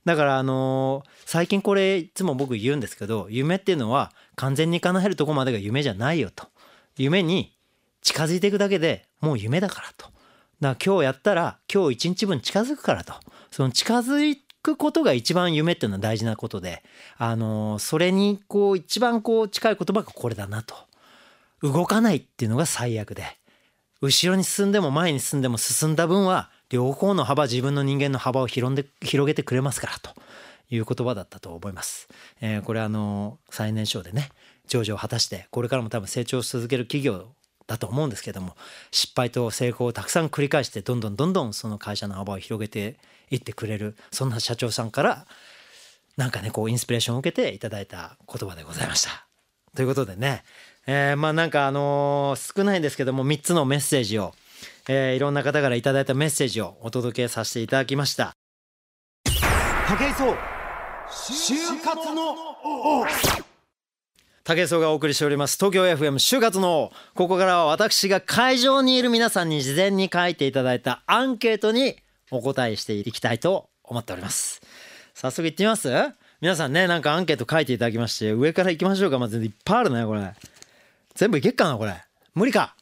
[0.06, 6.48] だからあのー、最近これいつも僕言うんですけど夢っていうのは完全に叶えるとこまでが夢じゃないよと。
[6.98, 7.56] 夢に
[8.02, 10.08] 近づいていくだけでもう夢だからと。
[10.60, 13.14] だから今日やったら今日一日分近づくからと。
[13.52, 16.84] その近づいくことが一番夢っていうのは大事なことで、
[17.18, 20.76] あのそれにこう一番こう近い言葉がこれだなと。
[21.62, 23.24] 動かないっていうのが最悪で、
[24.02, 30.12] 後ろに進んでも前に進んでも進んだ分は両方の幅自分の人間の幅を広んで広げてくれますからと
[30.72, 32.08] いう言葉だったと思います。
[32.42, 34.30] えー、これあの最年少でね
[34.68, 37.28] 上場を果たしてこれからも多分成長し続ける企業
[37.68, 38.56] だと思うんですけども
[38.90, 42.98] 失敗と成功をたくさん繰り返してどんどんどんどんその会社の幅を広げて
[43.32, 45.26] いってくれるそんな社長さんから
[46.18, 49.28] なんかねこうインスピレーションを受けていただいた言葉でございました。
[49.76, 50.44] ということでね、
[50.86, 54.34] えー、まあなんかあのー、少ないんですけども3つのメッセージを、
[54.90, 58.36] えー、いろんな方からいただいたメッセージをお届けさせていただきました。
[59.88, 60.36] 武井壮
[61.12, 62.36] 就活の
[64.44, 71.98] 武井壮がお送りしております東京 FM 就活のここからは私が会場にいる皆さんに事前に書いていただいたアンケートに
[72.32, 74.62] お答えしていきたいと思っております。
[75.14, 75.90] 早速いってみます？
[76.40, 79.20] 皆さんねなんかアンケート書いていただきまして上から行きましょうか。
[79.20, 80.34] まずいっぱいあるねこれ。
[81.14, 82.02] 全部いけっかなこれ。
[82.34, 82.76] 無理か。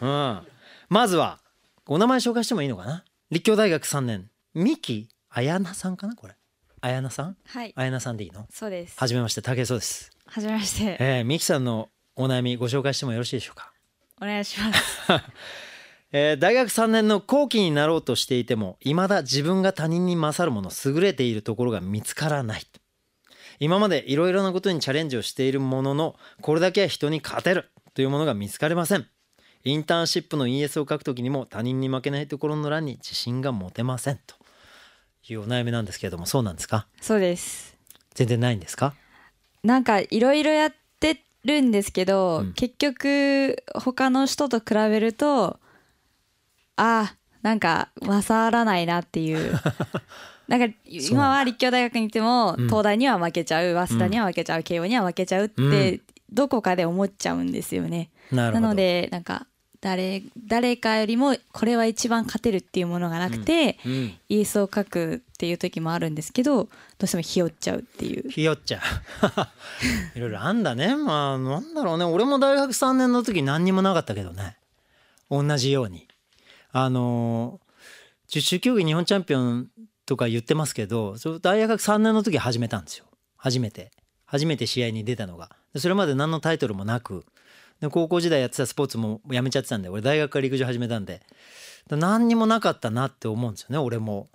[0.00, 0.40] うん。
[0.88, 1.38] まずは
[1.86, 3.04] お名前紹介してもいいのかな？
[3.30, 4.28] 立教大学3年。
[4.54, 6.34] 三木彩奈さんかなこれ。
[6.80, 7.36] 彩奈さん？
[7.46, 7.68] はい。
[7.68, 8.46] 彩奈さんでいいの？
[8.50, 8.98] そうです。
[8.98, 10.10] はじめまして武井壮です。
[10.26, 10.96] はじめまして。
[10.98, 13.70] えー、三木さんのお悩みご紹介してもよろしいでしょうか？
[14.20, 14.80] お願いします
[16.12, 22.62] えー、大学3年の後期になろうとしていても未だ自分が他人に勝るもの優れているところが見つからない。
[23.58, 29.06] 今までいろいろなことにチャレンジをしているもののこれだけは人に勝てるというものが見つかりません。
[29.64, 34.20] インターンシップの ES を書くときにも他人に負けないところの欄に自信が持てません。
[34.26, 34.36] と
[35.28, 36.86] いうお悩みなんですけれどもそうなんですか？
[37.00, 37.76] そうです。
[38.14, 38.94] 全然ないんですか？
[39.64, 45.58] なんかいろいろやってるんですけど、うん、結局他の人と比べると
[46.76, 49.52] あなんか勝らないなっていう。
[50.48, 58.10] なんか今は立教大学に行っても、東大には負けちゃう早稲田には負けちゃう、慶応には負けちゃうってどこかで思っちゃうんですよね。
[58.30, 59.46] なのでなんか
[59.80, 66.70] 誰誰かよりもこれは一番勝てるっていうものがなくて、うんうん、イースを書くっていう時もあるんですけどど
[67.02, 68.28] うしてもひよっちゃうっていう。
[68.30, 68.80] ひよっちゃう。
[70.18, 70.96] いろいろあんだね。
[70.96, 72.04] まあなんだろうね。
[72.04, 74.56] 俺も大学3年の時何にもなかったけどね。
[75.30, 76.05] 同じように
[76.78, 77.58] あの
[78.28, 79.68] 十種競技日本チャンピオン
[80.04, 83.06] とか言ってますけど大学3年の時始めたんですよ。
[83.38, 83.92] 初めて。
[84.26, 85.56] 初めて試合に出たのが。
[85.76, 87.24] それまで何のタイトルもなく。
[87.80, 91.22] で高校時代やってたスポーツもやめちゃってたんで俺大学から陸上始めたんで
[91.88, 94.28] 何にもなかったなって思うんですよね俺も。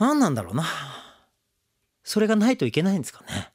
[0.00, 0.64] 何なんだろうな。
[2.02, 3.52] それがないといけないんですかね。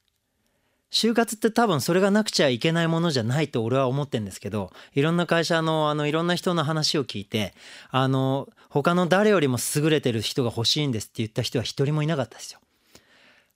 [0.92, 7.54] 就活って多分それがなくちゃいけないものじゃないと俺は思ってんですけどいろんな会社のあのいろんな人の話を聞いて
[7.90, 12.60] あの他の誰よりも優れてる人が欲しいんですって言った人は一人もいなかったですよ。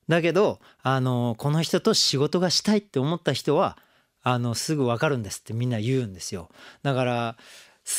[0.09, 3.77] だけどあのこの人と仕事がしたいって思った人は
[4.23, 6.49] あのすぐ分かるんですってみんな言うんですよ。
[6.83, 7.37] だから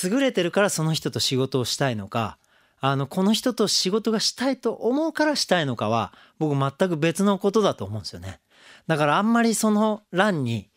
[0.04, 2.40] 優れてるからその人と仕事をしたいのか
[2.80, 8.40] あのこの人と仕事がしたいと思うからしたいのかは僕全く別のことだと思うんですよね。
[8.88, 10.70] だからあんまりその欄に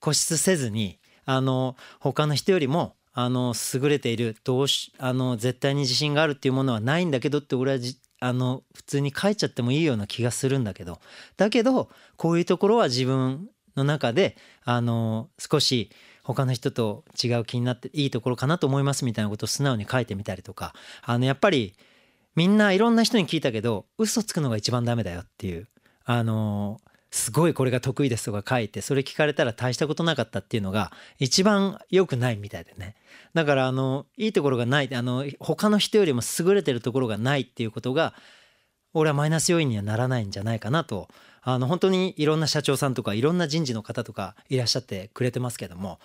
[0.00, 7.78] 固執せずにあの他の人よりもあの優れているどうしあの絶対に自信があるっていうものはないんだけどって俺は
[8.20, 11.00] あの普通に書いちゃってもいいような気がするんだけど。
[11.36, 15.90] だけどこういうところは自分の中であの少し
[16.22, 20.74] 他の人と違う気になっていいところかなと思いますみたいなことを素直に書いてみたりとか。
[21.02, 21.74] あのやっぱり
[22.34, 25.68] みんないろんな人に聞いたけど嘘つくのが一番ダメだよっていう。
[26.04, 32.94] あのすごいこれが得意ですとか書いてそれ聞かれたら大したことなかったっていうのが一番良くないみたいでね。
[33.34, 38.14] だからあのいいところがないあの他の人よりも優れてるところがないっていうことが
[38.94, 41.08] 俺はマイナス要因にはならないんじゃないかなと
[41.42, 46.00] あの本当にいろんな社長さんとかいろんな人事の方とかいらっしゃってくれてますけども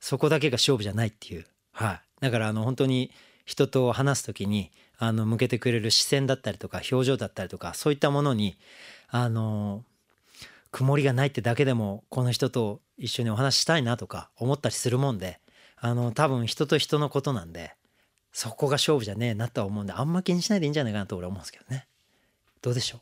[0.00, 3.10] そこだけが勝負じゃないっていう、はい、だからあの本当に
[3.44, 8.56] 人と話す時にあの向けてくれる視線だったりとか表情だったりとかそういったものに
[9.08, 9.84] あの
[10.78, 15.40] 曇りがないってだけでもこの人と一緒にお話ししたいなとか思ったりするもんで
[15.76, 17.74] あの多分人と人のことなんで
[18.30, 21.88] そこが勝負じゃねえなとは思うんであんま気にしないでいいんじゃないかなと俺は思うんですけどね。
[22.62, 23.00] どうでしょう？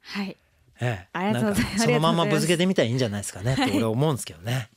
[0.00, 0.38] はい。
[0.80, 1.78] ええ、ありがとうございます。
[1.84, 4.70] そのまんまぶつけてみたらいいんじゃないですかねって俺は思うんですけどね。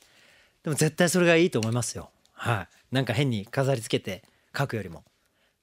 [0.62, 2.10] でも絶対それがいいと思いますよ。
[2.34, 2.94] はい。
[2.94, 5.04] なんか変に飾りつけて書くよりも。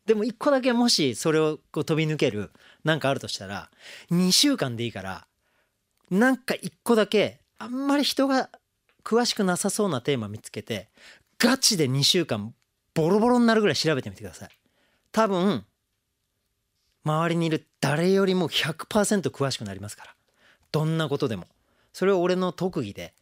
[0.08, 2.50] でも一個だけもしそれをこう飛び抜ける
[2.84, 3.70] なんかあるとしたら
[4.10, 5.28] 2週間でいいから
[6.10, 8.50] なんか一個だけあんまり人が
[9.04, 10.90] 詳しくなさそうなテーマ見つけて
[11.38, 12.54] ガチで2週間
[12.94, 14.50] ボロボロになるぐらい調べてみてください。
[15.12, 15.66] 多分
[17.04, 20.16] 周りにいる誰よりも100%詳しくなりますから。
[20.72, 21.48] どんなことでも。
[21.94, 23.14] それは俺の特技で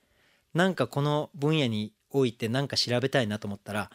[0.54, 3.92] なんかこの分野において何か調べたいなと思ったら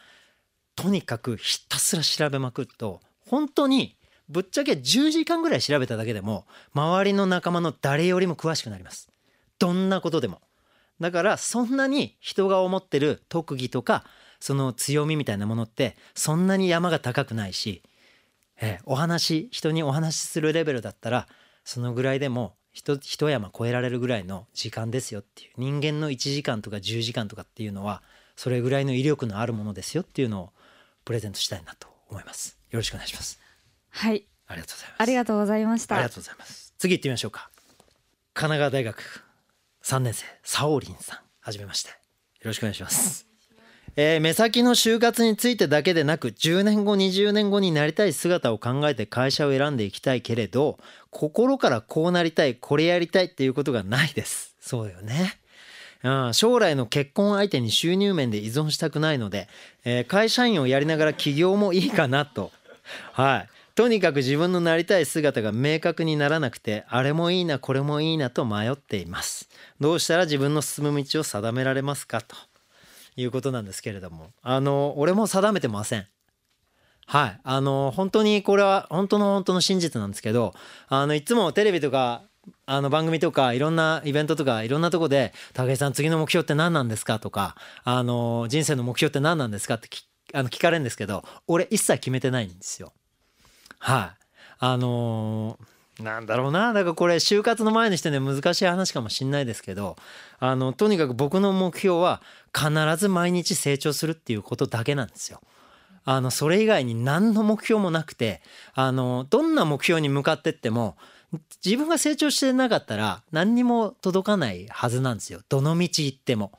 [0.75, 3.97] とにかくひたすら調べまくると本当に
[4.29, 9.09] ぶっちゃけ10時間ぐらい調べただけでも周りの仲間の誰よりも詳しくなります。
[9.59, 10.41] どんなことでも。
[10.99, 14.05] だからそんなに人が思ってる特技とか
[14.39, 17.83] その強みみたいなものってそんなに山が高くないし、
[18.61, 21.27] えお話人にお話しするレベルだったら
[21.63, 28.01] そのぐらいでも一山越えられるぐらいの時間ですよっていう人間の1時間とか10時間とかっていうのは
[28.35, 30.49] それぐらいの威力のあるものですよっていうのを
[31.05, 32.57] プレゼントしたいなと思います。
[32.71, 33.42] よろしくお願いします。
[33.93, 34.25] はい。
[34.47, 35.01] ありがとうございます。
[35.01, 35.95] ありがとうございました。
[35.95, 36.73] ありがとうございます。
[36.77, 37.49] 次行ってみましょうか。
[38.33, 39.23] 神奈川大学
[39.83, 41.19] 3年生サオリンさん。
[41.39, 41.89] はじめまして。
[41.89, 41.95] よ
[42.45, 43.27] ろしくお願いします。
[43.95, 50.79] えー、目先の就活についてだけでなく10年後20年後になりたい姿を考えて会社を選んでいきたいけれど
[51.11, 54.55] 心からこうなりたいこれやりたいっていうことがないです。
[54.59, 55.37] そうよね。
[56.03, 59.47] うん、将来の結婚相手に収入面で依存したくないので、
[59.85, 62.51] えー、会社員をやりながら起業もいいかなと。
[63.13, 63.49] はい。
[63.75, 69.49] とにかく自分のなりたい姿が明確にならなくて、あれもいいな、これもいいなと迷っています。
[69.79, 72.21] どうしたら自分の進む道を定められますか？
[72.21, 72.35] と。
[73.15, 76.07] いうことなんですけれどもあの俺も定めてません
[77.05, 80.55] はいあの本当にこれは本当の本当の真実なんですけど
[80.87, 82.23] あのいつもテレビとか
[82.65, 89.89] あの番組とかいろんなイベントとかいろんなとこで「武井さん次の目標って何なんですか?」とかあの「人生の目標って何なんですか?」って
[90.33, 92.93] あの聞かれるんですけど俺一切決めてないんですよ。
[93.83, 94.25] はい。
[94.59, 96.73] あのーなんだろうな。
[96.73, 99.95] だからこれ就活の前にしてね難しい話かもしんないですけど
[100.39, 102.19] あのとにかく僕の目標は
[102.51, 105.39] 必ず毎日成長するっていうことだけなんですよ。
[106.05, 108.41] あのそれ以外に何の目標もなくて
[108.73, 110.97] あのどんな目標に向かってっても
[111.63, 115.41] 自分が成長してなかったら何にも届かないはずなんですよ。
[115.47, 116.53] どの道行っても。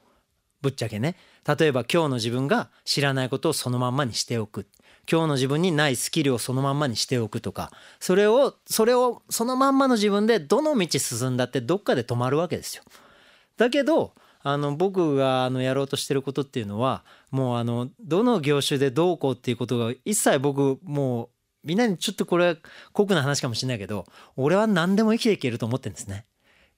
[0.62, 1.16] ぶっちゃけね。
[1.46, 4.66] 例えば今日の自分が知らないことをそのまんまにしておく。
[5.10, 12.82] 今日の自分にないスキルをそのまんまにしておくとかそれをそれをそのまんまの自分でどの道進んだってどっかで止まるわけですよ。
[13.56, 14.12] だけど
[14.42, 21.28] あの僕があのやろうとしてることっていうのはもうあのどの業種でどうこうっていうことが一切僕もう
[21.64, 22.58] みんなにちょっとこれ
[22.92, 24.04] 酷な話かもしれないけど
[24.36, 26.26] 俺は何でも生きていけると思ってるんですね。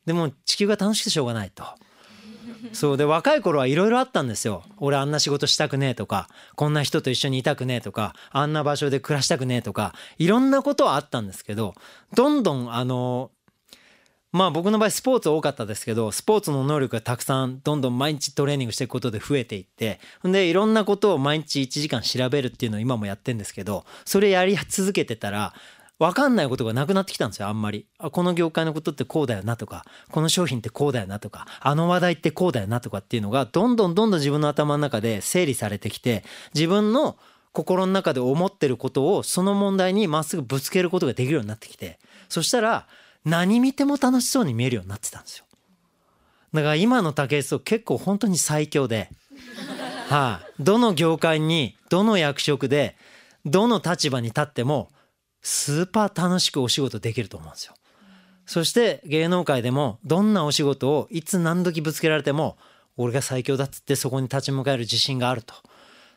[0.07, 1.65] でも地球が楽しくてしょうがないと。
[2.73, 4.63] そうで若い頃はいろいろあったんですよ。
[4.79, 11.75] 俺あんな仕事したくねえとかこんな人と一緒にいたくねえとかあんな場所で暮らしたくねえとかいろんなことはあったんですけど
[12.15, 13.31] どんどんあの
[14.33, 25.55] まあ僕の場合スポーツ多かったですけどスポーツの能力がたくさんどんどん毎日トレーニングしていくことで増えていってでいろんなことを毎日1時間調べるっていうのを今もやってんですけどそれやり続けてたら
[25.99, 27.87] 分かんないことがなくなってきたんですよあんまり。
[27.99, 37.17] あこの業界のことってこうだよなとかこの商品ってこうだよなとかあの話題ってこうだよなとかっていうのがどんどんどんどん自分の頭の中で整理されてきて自分の
[37.53, 42.87] 心の中で思ってることをその問題にまっすぐぶつけることができるようになってきてそしたら
[43.25, 45.45] 何見ても楽しそうに見えるようになってたんですよ。
[46.53, 49.11] だから今の竹内と結構本当に最強で
[50.09, 52.97] はい、どの業界にどの役職で
[53.45, 54.89] どの立場に立っても
[55.47, 57.75] スーパー楽しくお仕事できると思うんですよ。
[58.47, 62.57] そして芸能界でもどんなお仕事をいつ何時ぶつけられても
[62.97, 65.55] 俺が最強だっつってそこに立ち向かえる自信があると。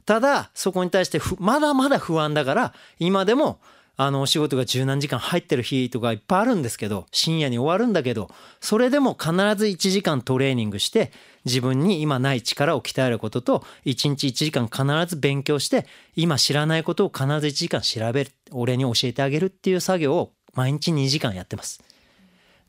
[0.08, 3.60] ただそこに対してまだまだ不安だから今でも
[3.98, 11.12] あのお仕事が十何時間入ってる日とかいっぱいあるんですけど深夜に終わるんだけどそれでも必ず1時間トレーニングして
[11.46, 21.82] 自分に今ない力を鍛えることと1日1時間必ず勉強して今知らないことを必ず1時間調べる俺に教えてあげるっていう作業を毎日2時間やってます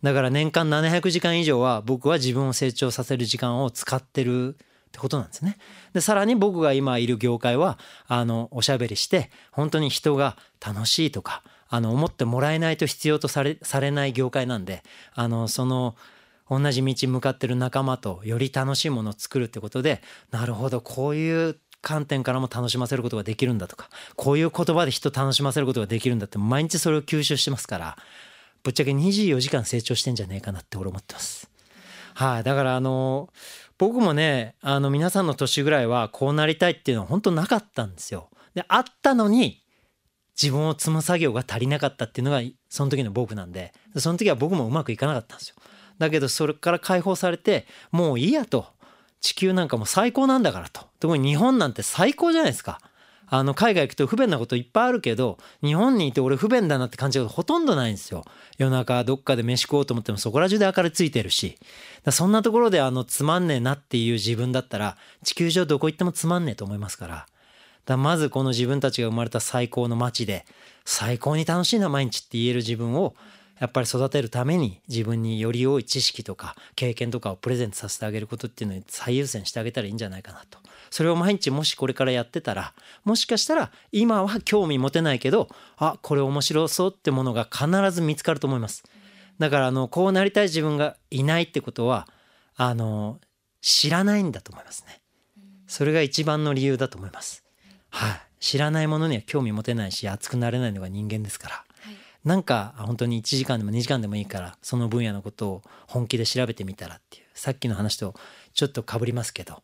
[0.02, 4.56] だから年間700時間以上は僕は自分を成長させる時間を使ってる
[4.90, 5.56] ってことなんですね。
[5.92, 7.78] でさらに僕が今いる業界は
[8.08, 14.82] あのおしゃべりして本当に人が楽しいとかあの思ってもらえないと必要とされされない業界なんで
[15.14, 15.94] あのその
[16.50, 27.96] 同じ道向かってる仲間とより楽しいものを作るってことでなるほどこういう観点からも楽しませることができるんだとかこういう言葉で人を楽しませることができるんだって毎日それを吸収してますから
[28.62, 31.50] ぶっちゃけ24時間成長してんじゃねえかなって俺思ってます。
[32.14, 33.30] はい、あ、だからあの
[33.78, 38.28] 僕もねあの皆さんの年ぐらいはこうなりたいっていうのは本当なかったんですよ。
[38.54, 39.62] であったのに
[40.40, 45.56] 自分を積む作業が足りなかったっていうのがその時の僕なんでその時は僕もうまくいかなかったんですよ。
[46.00, 48.66] だけどそれから解放されてもういいやと。
[49.20, 50.86] 地球なんかも最高なんだからと。
[50.98, 52.80] 特に日本なんて最高じゃないですか。
[53.26, 58.24] あの海外行くと不便なこといっぱいあるけど日本にいて俺不便だなって感じがほとんどないんですよ。
[58.56, 61.58] 夜中どっかで飯食おうと思ってもそこら中で明かりついてるし。
[62.10, 67.26] そんなところであのつまんねえなっていう自分だったら地球上どこ行ってもつまんねえと思いますから。
[67.84, 70.46] だまずこの自分たちが生まれた最高の街で
[70.86, 73.14] 最高に楽しいな毎日って言える自分を
[73.60, 80.58] やっぱり育てるために自分により多い知識とか経験とかをプレゼントさせてあげることっていうのに最優先してあげたらいいんじゃないかなと。
[80.90, 82.72] それを毎日もしこれからやってたら
[83.04, 88.82] もしかしたら今は興味持てないけどあこれ面白そうってものが必ず見つかると思います。
[89.38, 92.08] だからあのこうなりたい自分がいないってことは
[92.56, 93.20] あの
[93.60, 95.00] 知らないんだと思いますね。
[95.66, 97.44] それが一番の理由だと思います。
[97.90, 98.20] はい。
[98.40, 101.64] 知らないものには興味持てないし熱くなれないのが人間ですから。
[102.24, 108.14] なんか本当に1時間でも2時間でもいいからその分野のことを本気で調べてみたらっていうさっきの話と
[108.52, 109.62] ちょっとかぶりますけど、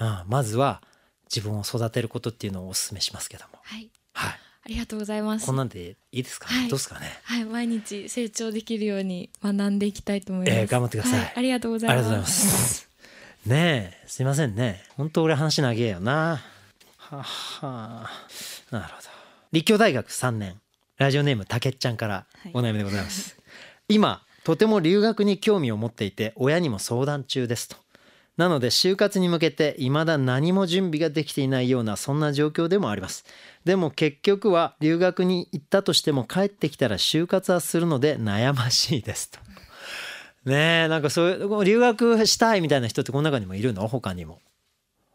[0.00, 0.82] うん、まずは
[1.34, 3.58] 自分を育てることっていうのをお勧めしますけども。
[3.62, 4.32] はい、はい
[4.66, 5.44] ありがとうございます。
[5.44, 7.20] こんなんでいいですか、はい、どうですかね？
[7.24, 10.58] はい、毎日成長できるように学んでいきたいと思います。
[10.58, 11.98] えー、頑張ってくださいはい、ありがとうございます。
[11.98, 12.88] ありがとうございます。
[13.44, 14.82] ねえ、すいませんね。
[14.96, 16.40] 本当俺話長えよな。
[16.96, 18.10] はは
[18.70, 19.08] なるほど。
[19.52, 20.58] 立教大学3年。
[20.98, 23.42] ラジオネームたけっちゃんからお悩みでございます、は
[23.88, 27.76] い、今とても留学に興味を持っていて親にも相談中ですと。
[28.36, 33.24] なので就活に向けて未だ何も準備ができていないようなそんな状況でもあります。
[33.64, 39.38] でも結局は留学に行ったとしても帰ってきたら就活はするので悩ましいですと。
[40.44, 43.86] ねえなんかそういう留学したいみたいな人ってこの中にもいるの？
[43.86, 44.40] 他にも。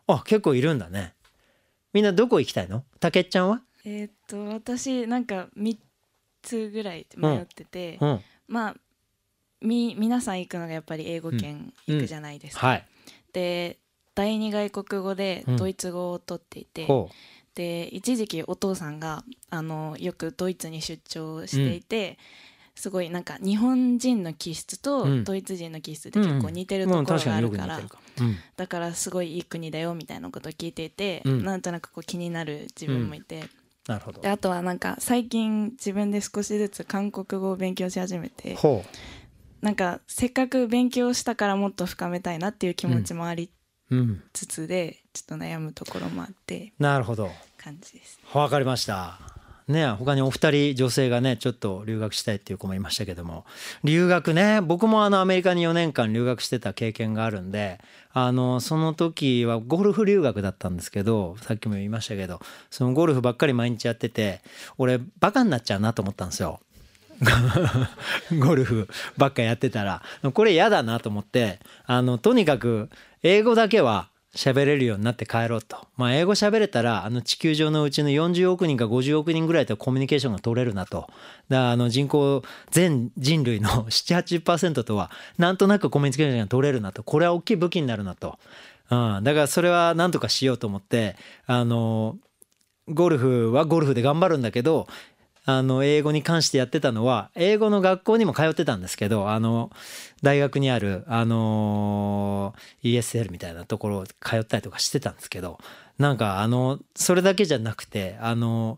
[0.07, 1.13] あ結構いるんだね。
[1.93, 2.85] みんなどこ行きたいの？
[3.01, 3.61] たけっちゃんは？
[3.85, 5.77] えー、っと私なんか3
[6.41, 8.09] つぐらい迷ってて、うん。
[8.09, 8.75] うん、まあ
[9.61, 12.67] み皆さん行くのがやっぱり英語圏行くじゃないですか。
[12.67, 12.85] はい、
[13.33, 13.77] で
[14.15, 16.87] 第二外国語でドイツ語を取っていて、
[17.55, 22.17] で一時期お父さんがあのよくドイツに出張していて、
[22.75, 27.81] すごいなんか日本人の気質とドイツ人の気質って結構似てるところがあるから、
[28.55, 33.43] だからすごいいい国だよみたいなことを聞いていて、うん、なんとなくこう気になる自分もいて、
[33.89, 34.21] なるほど。
[34.21, 38.55] であとはなんか最近自分で少しずつ韓国語を勉強し始めて
[39.61, 43.49] なんかせっかく勉強したからもっと深めたいなっていう気持ちもあり
[44.31, 47.31] つつで、ちょっと悩むところもあってなるほど。
[47.57, 48.19] 感じです。
[48.31, 49.19] わかりました
[49.69, 53.45] ね他にお二人女性がねちょっと留学したいっていう子もいましたけども
[53.83, 57.79] 留学ね僕もあのアメリカに4年間留学してた経験があるんで
[58.11, 62.39] あのその時はゴルフ留学だったんですけどさっきも言いましたけど
[62.69, 64.41] そのゴルフばっかり毎日やってて
[64.77, 66.59] 俺バカになっちゃうなと思ったんですよ。
[68.39, 70.01] ゴルフばっかやってたら
[70.33, 72.89] これ嫌だなと思ってあのとにかく
[73.23, 75.77] 英語だけは喋れるようになって帰ろうと。
[75.97, 81.01] まあ、英語喋れたら、あの地球上のうちの40億人か50億人ぐらいとコミュニケーションが取れるなと。
[81.01, 81.09] だか
[81.49, 87.01] らあの人口、全人類の7、80%とは、なんとなくコミュニケーションが取れるなと。
[87.01, 88.37] これは大きい武器になるなと。
[88.91, 89.23] うん。
[89.23, 91.15] だからそれはなんとかしようと思って、
[91.47, 92.17] あの、
[92.87, 94.87] ゴルフはゴルフで頑張るんだけど、
[95.57, 99.71] あの英語に関してやってたのは英語の学校にも通ってたんですけどあの
[100.21, 105.57] 大学にあるあの ESL みたいなところを通ったりとかしてたんですけど
[105.97, 108.77] なんかあのそれだけじゃなくてあの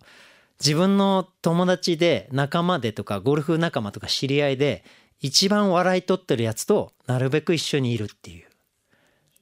[0.59, 4.83] 自分の友達で仲間でとかゴルフ仲間とか知り合いで
[5.19, 8.45] 一番笑い取ってるやつとなるべく一緒にいるっていう。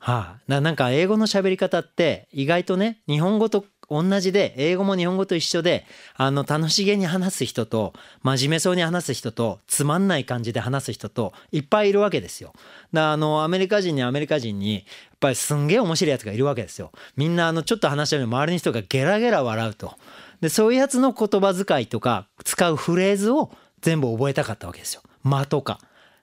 [0.01, 5.85] はあ、なんか英語の喋り方って意外とね日本語と同じで、英語も日本語と一緒で、
[6.15, 12.53] あの、楽しげに話す人と、真面目そうに話す人と、つまんない感じで話す人と、いっぱいいるわけですよ。
[12.93, 14.83] だあの、アメリカ人にアメリカ人に、やっ
[15.19, 16.91] ぱりすんげえ面白いやつがいるわけですよ。
[17.15, 19.93] みんな、あの、ちょっと話したのに周りの人がゲラゲラ笑うと。
[20.41, 25.01] で、そういうやつの言葉遣いとか、使うフレーズを全部覚えたかったわけですよ。
[25.23, 25.79] 間とか。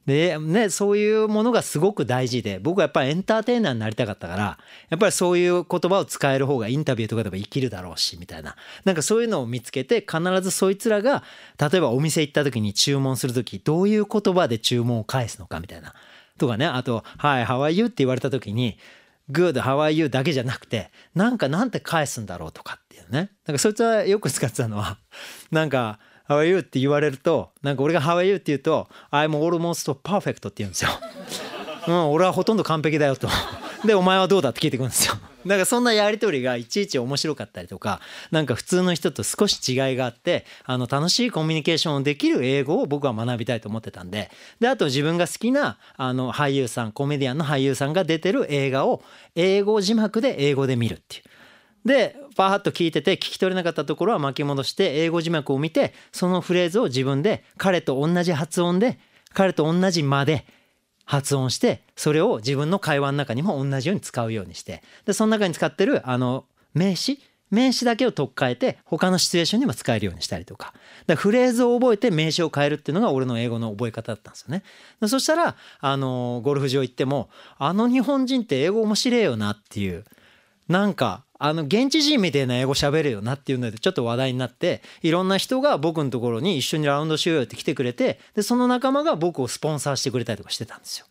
[0.06, 8.54] で、ね、そういうものがすごく大事で、僕はやっぱりエンターテイナーになりたかったから、やっぱりそういう言葉を使える方がインタビューとかでも生きるだろうし、みたいな。
[8.84, 11.24] なんかそういうのを見つけて、必ずそいつらが、
[11.58, 15.92] 例えばお店行った時に注文する時、どういう言葉で注文を返すのか、みたいな。
[16.38, 17.86] とかね、あと、はい、how are you?
[17.86, 18.78] って言われた時に、
[19.30, 20.08] good, how are you?
[20.08, 23.30] だけじゃなくて、なんかなんて返すんだろうとかっていうね。
[23.46, 24.98] なんかそいつはよく使ってたのは、
[25.50, 25.98] なんか、
[26.28, 26.58] How are you?
[26.58, 28.36] って言われると、なんか俺が How are you?
[28.36, 30.90] って言うと、I'm almost perfect って言うんですよ。
[31.88, 33.28] うん、俺はほとんど完璧だよと。
[33.84, 35.14] で、お前はどうだって聞いてくるんですよ。
[35.46, 38.00] だかそんなやりとりがいちいち面白かったりとか、
[38.32, 49.02] なんか普通の人と少し違いがあって、あの楽しいコミュニケーションをできる英語を僕は学びたいと思ってたんで、で、あと自分が好きなあの俳優さん、コメディアンの俳優さんが出てる映画を
[49.36, 51.22] 英語字幕で英語で見るっていう。
[51.86, 58.98] でパーッと聞いてて聞き取れなかったところは巻き戻して英語字幕を見てそのフレーズを自分で彼と同じ発音で
[59.32, 60.44] 彼と同じ間で
[61.04, 64.82] 発音してそれを自分の会話の中にも同じように使うようにして。
[65.04, 67.20] でその中に使ってるあの名詞？
[67.48, 70.74] 名詞だけを取っ換えて他のシチュエーションにも使えるようにしたりとか。
[71.06, 74.64] だフレーズを覚えて名詞を変えるっていうのが俺の英語の覚え方だったんですよね。
[75.06, 80.04] そしたらあのゴルフ場行ってもあの日本人って英語面白いよなっていう
[80.66, 91.06] なんかあの現地人みたいな英語喋るよなっていうのでちょっと話題になっていろんな人が僕のところに一緒にラウンドしようよって来てくれてでその仲間が僕をスポンサーしてくれたりとかしてたんですよ。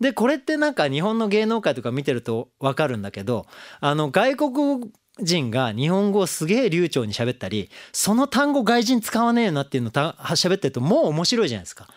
[0.00, 3.46] でこれってなんか日本の芸能界とか見てると分かるんだけど
[3.80, 4.90] あの外国
[5.22, 11.88] 人が日本語をすげえ流暢に喋ったりその単語外人使わねえよなっていうのを喋ってるともう面白いじゃないですか。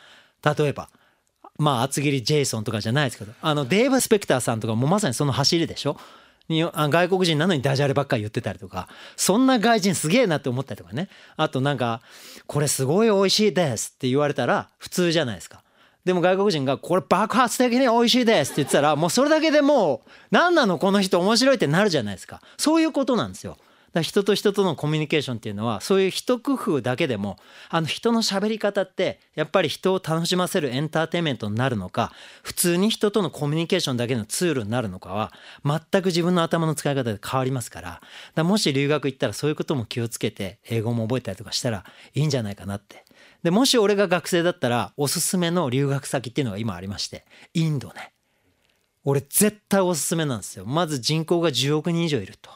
[0.58, 0.89] 例えば
[1.58, 5.97] まあ厚切りジェイソンとかじゃないですけどあのデーブ・スペクターさんとかもまさにその走りでしょ？
[6.50, 12.02] 外国人なのにダジャレばっかり言ってたりとかそんな外人すげえなって思ったりとかねあとなんか
[12.47, 15.64] 「これすごい美味しいです」って言われたら普通じゃないですか。
[16.06, 23.58] でも外国人が「これ爆発的に美味しいです」って言ってたらもうそれだけでもう「何なのこの人面白い」ってなるじゃないですかそういうことなんですよ。
[23.94, 27.38] だ人と人とのコミュニケーションっていうのはそういう一工夫だけでも
[27.70, 32.12] あの人の喋り方ってやっぱり人を楽しませるエンターテインメントになるのか
[32.44, 35.34] 普通に人とのコミュニケーションだけのツールになるのかは
[35.66, 38.02] 全く自分の頭の使い方で変わりますから
[38.36, 41.84] だもし留学行ったらそういうことも気をつけて英語も覚えたりとかしたら
[42.14, 43.06] いいんじゃないかなって。
[43.44, 48.12] でもし俺が学生だったらおすすめの留学先っていうのが今ありましてインドね
[49.06, 52.52] 俺絶対おすすめなんですよまず人口が10億人以上いると。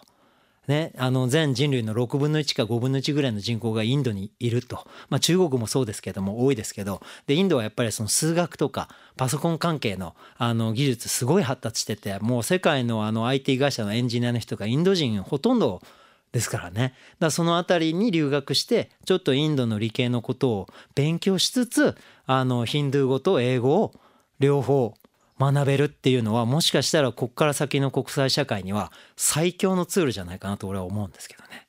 [0.67, 7.01] ね、あの全人類の6分の1か5分の1ぐらいの人口がインドにいると、まあ、中国もそうですけども多いですけど。
[7.27, 8.87] でインドはやっぱりその数学とか
[9.17, 15.81] パソコン関係のあの技術すごい発達しててもう世界のあの IT 会社のエンジニアの人がインド人ほとんど
[16.31, 16.93] ですからね。
[17.19, 21.95] だその辺りに留学してちょっとインドの理系のことを勉強しつつ
[22.25, 23.93] あのヒンドゥー語と英語を
[24.39, 24.93] 両方
[25.39, 31.67] 学べるっていうのはもしかしたらこっから先の国際社会には最強のツールじゃないかなと俺は思うんですけどね。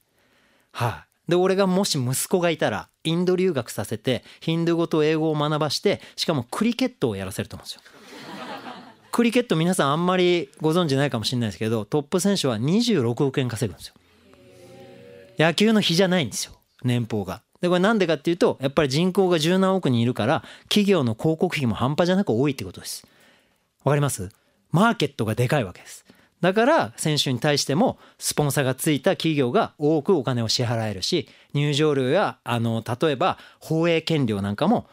[0.72, 7.82] はい、で俺がもし息子がいたらインド留学させてヒンドゥー語と英語を学ばしてしかもクリケットをやらせると思うんですよ。
[9.12, 13.94] クリケット皆さんあんまりご存知ないかもしれないですけどトップ選手は26億円稼ぐんですよ。
[15.38, 16.52] 野球の日じゃないんですよ
[16.82, 17.42] 年俸が。
[17.60, 23.06] でこれなんでかっていうとやっぱり人口が十何億人いるから企業の広告費も半端じゃなく多いってことです。
[23.84, 24.30] わかります？
[24.72, 26.04] マーケットがでかいわけです。
[26.40, 34.86] だから選手に対してもスポンサーがついた企業が多くお金を支払えるし入場料やあの例えば放映権料なんかも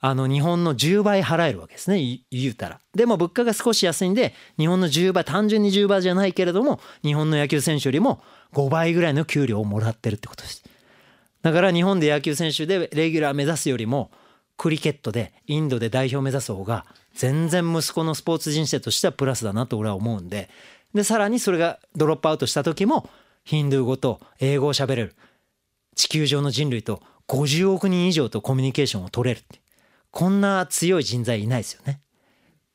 [0.00, 2.20] あの日本の10倍払えるわけですね。
[2.30, 2.80] 言うたら。
[2.94, 8.22] でも物価が少し安いんで日本の10倍単純に10倍じゃないけれども日本の野球選手よりも
[8.52, 10.64] 5倍ぐらいの給料をもらってるってことです。
[11.42, 14.10] だから日本で野球選手でレギュラー目指すよりも
[14.56, 16.84] クリケットでインドで代表目指す方が
[17.14, 20.48] 全然息子のスポーツ人生としてはプラスだなと俺は思うんで。
[20.94, 23.08] でさらにそれがドロップアウトした時も
[23.44, 25.14] ヒンドゥー語と英語を喋れる。
[25.94, 29.60] 地球上の人類と50億人以上とコミュニケーションを取れるって。
[30.10, 32.00] こんな強い人材いないですよね。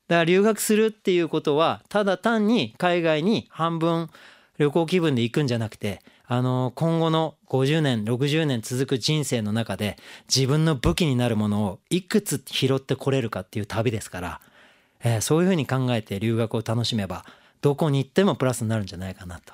[0.08, 4.10] だから留学するっていうことはただ単に海外に半分
[4.58, 9.98] 旅行気分で行くんじゃなくてあの今後の50年60年続く人生の中で
[10.34, 14.42] 自分の武器になるものをいくつ拾ってこれるかっていう旅ですから、
[15.04, 17.24] えー、そういうふうに考えて留学を楽しめば
[17.62, 19.54] どこに行ってもプラスになるんじゃないかなと。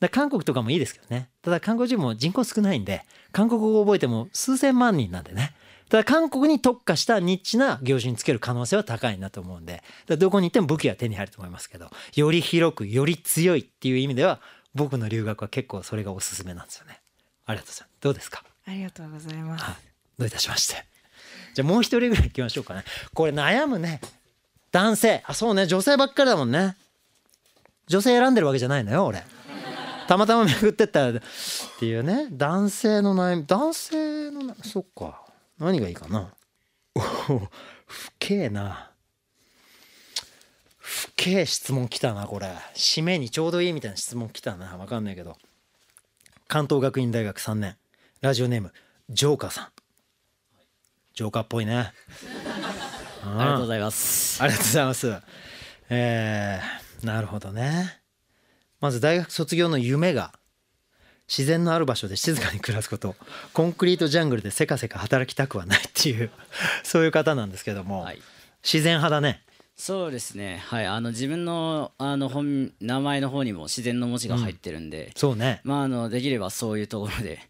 [0.00, 1.28] だ韓国とかもいいですけどね。
[1.42, 5.54] ただ韓国人も人口少ないんで、韓国語を覚えても数千万人なんでね。
[5.88, 9.82] ただ韓国に特化したニッチな業種につける可能性は高いなと思うんで、
[10.18, 14.40] どこに行っても武器は手に入ると思いますけど、より広く、より強いっていう意味では、
[14.74, 17.00] 僕の留学は結構それがおすすめなんですよね。
[17.46, 18.00] ありがとうございます。
[18.00, 18.44] どうですか？
[18.66, 19.64] ありがとうございます。
[20.18, 20.84] どういたしまして。
[21.54, 22.84] じゃあもう一人ぐらい行きましょうかね。
[23.12, 24.00] これ悩むね。
[24.70, 25.22] 男性。
[25.26, 25.66] あ、そうね。
[25.66, 26.76] 女性ばっかりだもんね。
[27.88, 29.22] 女性選んでるわけじゃないのよ俺
[30.06, 31.14] たまたま巡ってったっ
[31.80, 35.20] ていうね男性の悩み男性のなそっか
[35.58, 36.32] 何がいいかな
[36.94, 37.00] お
[37.86, 38.91] ふけえな
[40.92, 42.48] ふけえ質問来たなこれ。
[42.74, 44.76] 締めにちょうどいいみたいな質問来たな。
[44.76, 45.36] 分かんないけど。
[46.48, 47.76] 関東学院大学3年。
[48.20, 48.72] ラジオネーム
[49.10, 49.68] ジョーカーさん。
[51.14, 51.92] ジョーカーっぽいね。
[53.24, 54.42] ありがとうございます。
[54.42, 55.16] ありがとうございます。
[55.88, 58.00] えーなるほどね。
[58.80, 60.32] まず大学卒業の夢が
[61.28, 63.16] 自然のある場所で静かに暮らすこと。
[63.52, 66.30] コンクリートジャングルでせかせか働きたくはないっていう
[66.82, 68.22] そういう方なんですけども、はい、
[68.62, 69.42] 自然派だね
[69.82, 70.62] そうですね。
[70.64, 70.86] はい。
[70.86, 75.60] あの自分のあの本名前の方にも自然の文字が入ってるんで、うん、そうね。
[75.64, 77.40] まああのできればそういうところで。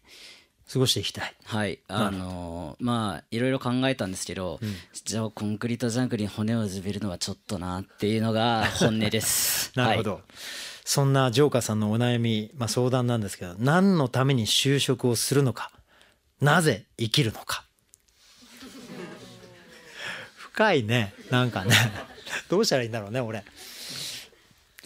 [0.71, 1.35] 過ごしていきたい。
[1.43, 1.77] はい。
[1.87, 4.73] あのー、まあいろいろ考えたんですけど、うん、
[5.05, 9.71] じゃあコンクリートジャングルに骨をずべるのはちょっとなっていうのが 本音です。
[9.75, 10.21] なるほど、はい、
[10.83, 15.71] そんなジョーカーさんのお悩み、まあ、相談なんですけど何のために就職をするのか
[16.41, 17.63] なぜ生きるのか。
[20.35, 21.75] 深いねなんかね
[22.49, 23.43] どうしたらいいんだろうね俺。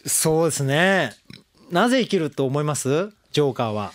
[0.06, 1.14] そうですね。
[1.72, 3.12] なぜ生きると思います？
[3.32, 3.94] ジョーカーは。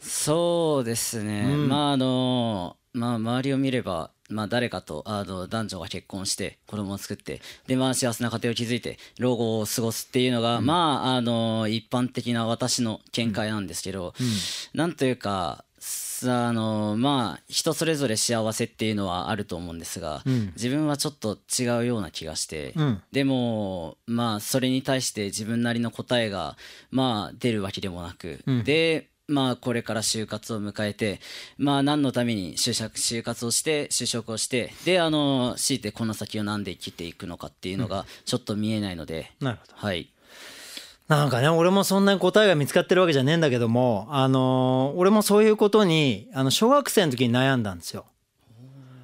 [0.00, 14.26] そうですね、うん、まああのまあ周りを見ればまあ、誰かとあの男女が結婚して子供を作ってで、まあ、幸せな家庭を築いて老後を過ごすっていうのが、うん、まああの一般的な私の見解なんですけど、うん、
[14.72, 15.66] なんというか
[16.30, 26.56] あのまあ人それぞれ幸せっていうのはあると思うんですが、うん、自分はちょっと違うような気がして、うん、でもまあそれに対して自分なりの答えが
[26.90, 31.20] まあ出るわけでもなく、うん、でまあ、これから就活を迎えて、
[31.56, 40.11] まあ、何のために就職就活をして就職をしてであの強いてこの先を何で生きていくのかっていうのがちょっと見えないので、うん、なるほど、はい、
[41.12, 48.06] なんかね俺もそんなに答えが見つかってるわけじゃねえんだけどもあの俺もそういうことにあの小学生の時に悩んだんですよ。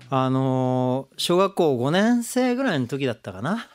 [0.08, 3.68] あの小学校5年生ぐらいの時だったかな。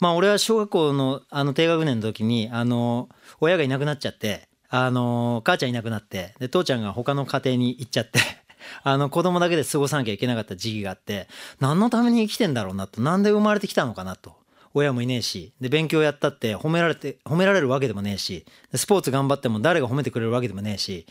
[0.00, 8.18] まあ俺は小学校のあの低学年の時にあの親がいなくなっちゃってあの母ちゃんいなくなってで父ちゃんが他の家庭に行っちゃって
[8.82, 11.28] あの子供だけで過ごさなきゃいけなかった時期があって
[11.60, 14.34] 何のために生きてんだろうなと何で生まれてきたのかなと
[14.78, 21.06] 親もいねえしで勉強やったって褒められて褒められるわけでもねえしスポーツ頑張っても誰が褒めてくれるわけでもねえし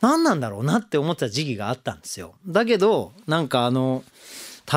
[0.00, 2.34] 何なんだろうなって思ってた時期があったんですよ。
[2.46, 4.04] だけどなんかあの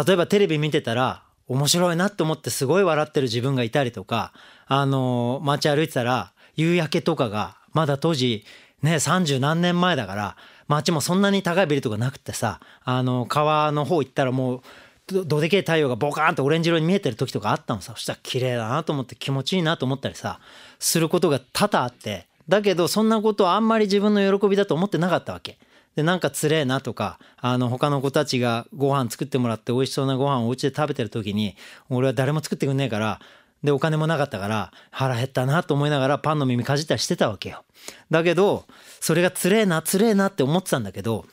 [0.05, 4.31] 例えばテレビ見てたら面白いなって思ってすごい笑ってる自分がいたりとか
[4.67, 8.45] あの街歩いてたら夕焼けとかがまだ当時
[8.81, 10.37] ね30何年前だから
[10.67, 14.61] 街もそんなに高いビルとかなくてさあの川の方行ったらもう
[15.07, 20.39] どでけえ太陽がボカーンとオレンジ色に見えてる時とかあったのさそしたら綺麗だなと思って気持ちいいなと思ったりさ
[20.79, 25.57] することが多々あってだけどそんなことはあんまり自分の喜びだと思ってなかったわけ。
[25.95, 31.55] でなんかつれえなとかあの他の子たちがご飯作ってもらって美味しそうなご飯をお家で食べてる時に
[31.89, 33.19] 俺は誰も作ってくんねえから
[33.63, 37.63] でお金もなかったから腹減ったなと思いながらパンの耳かじったりしてたわけよ。
[38.11, 38.65] だけど
[38.99, 41.25] それがつれえなつれえなって思ってたんだけど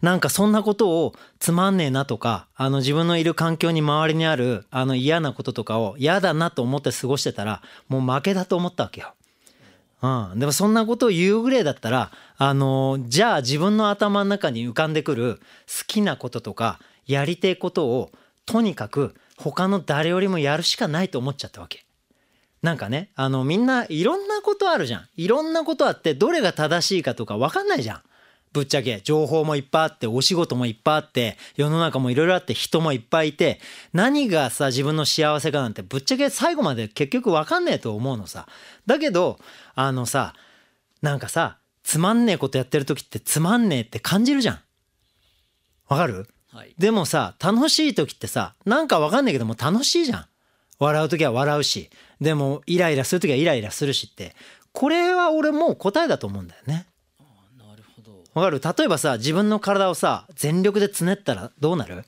[0.00, 9.14] なんかそんなことをつまんねえなとか、あの自分のいる環境に周りにあるあの嫌なこととかを嫌だなと思って過ごしてたら、もう負けだと思ったわけよ。
[10.02, 10.38] うん。
[10.38, 15.36] でもそんなことを言うぐらいだったら、あのじゃあ自分の頭の中に浮かんでくる
[15.66, 18.10] 好きなこととか、やりてえことを、
[18.44, 21.84] とにかく他の誰よりもやるしかないと思っちゃったわけ。
[22.62, 25.08] なんかね、あのみんないろんなことあるじゃん。
[25.16, 28.02] いろんなことあってどれが正しいかとか分かんないじゃん。
[28.52, 33.60] ぶっちゃけ情報もいっぱいあってお仕事もいっぱいあって世の中もいろいろあって人もいっぱいいて
[33.92, 38.46] 何がさ自分の幸せかなんてぶっちゃけ最後まで結局分かんねえと思うのさ。
[38.86, 39.38] だけど
[39.74, 40.34] あのさ
[41.02, 44.60] なんかさつまんねえことやってる時ってつまんねえって感じるじゃん。
[45.88, 50.26] わかる、はい、でもさ楽しい時ってさなんかわかんないけども楽しいじゃん。
[50.78, 51.90] 笑う時は笑うし
[52.20, 54.34] でもイライラする時はイライラするしって。
[54.72, 56.86] これは俺もう答えだと思うんだよね
[58.36, 58.60] わかる？
[58.60, 62.04] 例えばさ自分の体をさ全力でつねったらどうなる？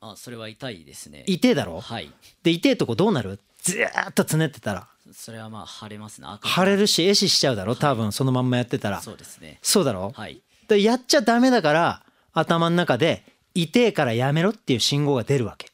[0.00, 1.22] あそれは痛いですね。
[1.28, 1.80] 痛えだろ？
[1.80, 2.10] はい。
[2.42, 3.38] で痛えとこどうなる？
[3.62, 4.88] ずーっとつねってたら。
[5.12, 6.26] それはまあ腫れますね。
[6.42, 7.76] 腫れるし壊死しちゃうだろ？
[7.76, 9.00] 多分そのまんまやってたら。
[9.00, 9.60] そうですね。
[9.62, 10.10] そうだろ？
[10.12, 10.40] はい。
[10.66, 12.02] でやっちゃダメだから
[12.32, 13.22] 頭の中で
[13.54, 15.68] 痛えからやめろっていう信号が出るわけ。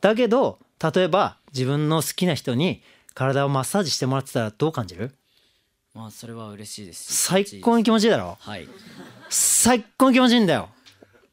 [0.00, 5.12] だけど例えば自分の好きな人に体をマッサージしてもらってたらどう感じる？
[5.94, 8.36] まあそれは嬉しいです最高に気持ちいいだろ？
[8.40, 8.68] はい。
[9.28, 10.68] 最高に気持ちいいんだよ。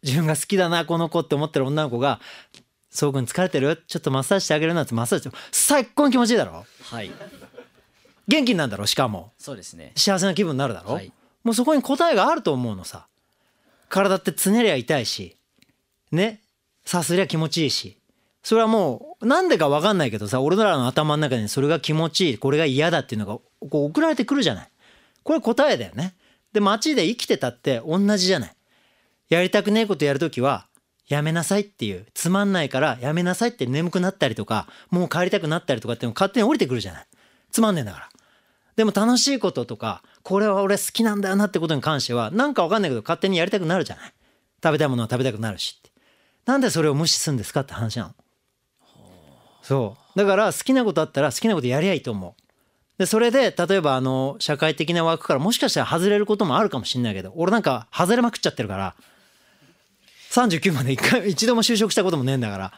[0.01, 2.20] 自分が好きだなこの子って思ってる女の子が
[2.89, 3.84] 「そうくん疲れてる？
[3.88, 6.66] ちょっとマッサージしてあげるな」ってマッサージして最高に気持ちいいだろ？
[6.84, 7.12] はい。
[8.28, 8.88] 元気になるだろ？
[8.88, 9.32] しかも。
[9.38, 9.91] そうですね。
[9.95, 11.12] 幸せな気分になるだろ、はい、
[11.43, 13.08] もうそこに答えがあると思うのさ。
[13.89, 15.38] 体ってつねりゃ痛いし。
[16.12, 16.41] ね？
[16.84, 17.97] さすりゃ気持ちいいし。
[18.43, 24.70] それはもうなんでか分かんないけどさ俺らの頭の中にそれが気持ちいいこれが嫌だっていうのがこう送られてくるじゃない。
[25.24, 26.16] これ答えだよね。
[26.53, 28.55] で街で生きてたって同じじゃない。
[29.30, 30.68] やりたくねえことやるときは
[31.08, 32.05] やめなさいっていう。
[32.14, 37.05] つまんないからやめなさいって眠くなったりとかもう帰りたくなったりとかっていうの勝手に降りてくるじゃない。
[37.51, 38.10] つまんねえんだから。
[38.76, 44.14] でも楽しいこととかこれは俺好きなんだよなってことに関してはなんか分かんないけど勝手にやりたくなるじゃない。
[44.64, 45.91] 食べたいものは食べたくなるしって。
[46.45, 48.16] なんでそれを無視するんですかって話なの。
[49.62, 50.20] そう。
[50.20, 52.43] だから好きなことあったら好きなことやりゃいいと思う。
[52.98, 58.95] でそれで例えばあの社会的な枠からもしかしたら外れることもあるかもしんないけど俺なんか外れまくっちゃってるから
[60.32, 62.74] 39まで一回 一度も就職したこともねえんだから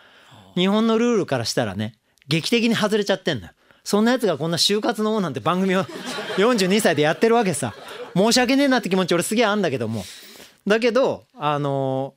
[0.55, 1.95] 日本のルールからしたらね
[2.27, 3.53] 劇的に外れちゃってんのよ。
[3.83, 5.83] そんなやつがこんな就活の王なんて番組を
[6.37, 7.73] 42歳でやってるわけさ。
[8.15, 10.05] 申し訳ねえなって気持ち俺すげえあんだけども。
[10.67, 12.13] だけどあの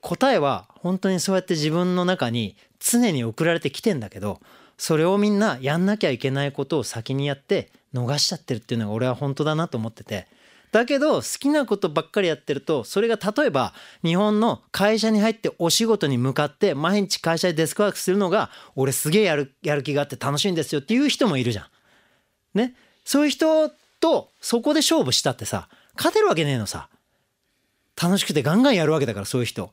[0.00, 4.40] 答えは本当にそうやって自分の中に常に送られてきてんだけど
[4.78, 10.26] それをみんなやんなきゃいけないことを先にやって逃しちゃってるっていうのが俺は本当だなと思ってて
[10.72, 13.72] だけど好きなことばっかりやってるとそれが例えば
[14.04, 22.58] 日本の会社に入ってお仕事に向かって毎日会社でデスクワークするのが俺すげえやるやる気があって楽しいんですよっていう人もいるじゃん。
[22.58, 22.74] ね？
[23.04, 23.70] そういう人
[24.00, 26.88] とそこで勝負したってさ勝てるわけねえのさ
[28.00, 29.70] 楽しくてガンガンやるわけだからそういう人。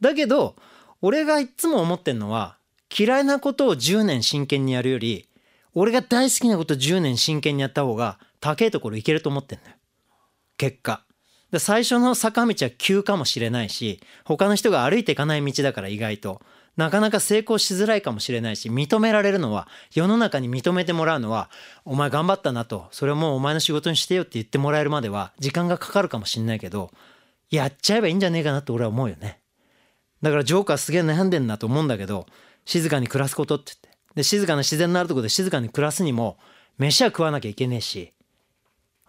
[0.00, 0.56] だけど
[1.02, 2.56] 俺がいつも思ってんのは
[2.98, 5.28] 嫌いなことを10年真剣にやるより
[5.74, 9.76] 俺が大好きなこと10年真剣にやった方が高いところいけると思ってんだよ。
[10.58, 11.04] 結果。
[11.58, 16.42] 最初の坂道は急かもしれないし他の人が歩いていかない道だから意外と。
[16.74, 21.50] なかなか成功しづらいかもしれないし認められるのは世の中に認めてもらうのは
[21.84, 22.88] お前頑張ったなと。
[22.90, 26.90] それをもうお前の仕事にしてよって言ってもらえるまでは時間がかかるかもしれないけど
[27.50, 29.40] やっちゃえばいいんじゃねえかなって俺は思うよね。
[30.22, 32.26] だからジョーカーすげえ悩んでんなと思うんだけど
[32.64, 33.92] 静かに暮らすことって言って。
[34.14, 36.38] で静かな自然のあるところで静かに暮らすにも
[36.78, 38.12] 飯は食わなきゃいけねえし、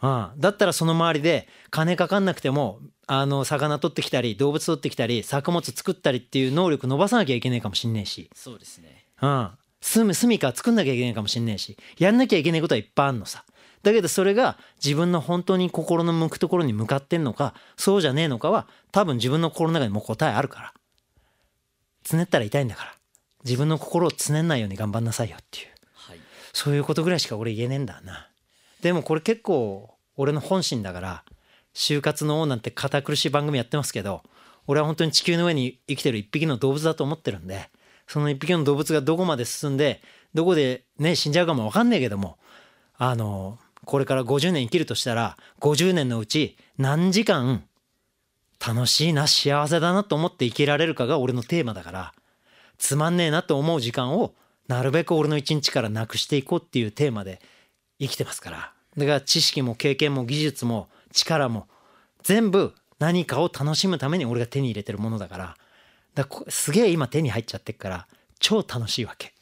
[0.01, 8.29] うん、だったらその周りで金かかんなくてもあの魚取ってきたり動物取ってきたり作物作ったりっていう能力伸ばさなきゃいけねえかもしんねえし。
[8.33, 9.05] そうですね。
[9.21, 9.49] うん。
[9.81, 11.77] 住む住みか作んなきゃいけないかもしんねえし。
[11.97, 13.43] やんなきゃいけないことはいっぱいあんのさ。
[13.83, 20.73] だけどそれが自分の本当に心の向くところに向かってんのかそうじゃねえのかは多分自分の心の中にも答えあるから。
[22.03, 22.95] つねったら痛いんだから
[23.43, 26.19] 自分の心をつねんないように頑張んなさいよっていう、はい、
[26.53, 28.29] そういうことぐらいしか俺言えねえんだな。
[28.81, 31.23] でもこれ結構俺の本心だから
[31.73, 34.21] 就活の王なんて堅苦しい番組やってますけど
[34.67, 37.69] 俺は本当に地球の上に生きてる一匹の動物だと思ってるんで
[38.07, 40.01] その一匹の動物がどこまで進んで
[40.33, 42.37] どこでね死んじゃうかも分かんねえけども
[42.97, 47.63] あのこれから50年生きるとしたら50年のうち何時間
[48.65, 52.13] 楽しいな幸せだなと思って生きられるかが俺のテーマだから
[52.77, 54.33] つまんねえなと思う時間を
[54.67, 57.41] なるべく俺の一日からなくしていこうっていうテーマで
[57.99, 58.73] 生きてますから。
[58.97, 61.67] だから知識も経験も技術も力も
[62.21, 65.57] 全部何かを楽しむために俺が手に入れてるものだから。
[66.15, 68.07] だからすげえ今手に入っちゃってっから
[68.39, 69.33] 超楽しいわけ。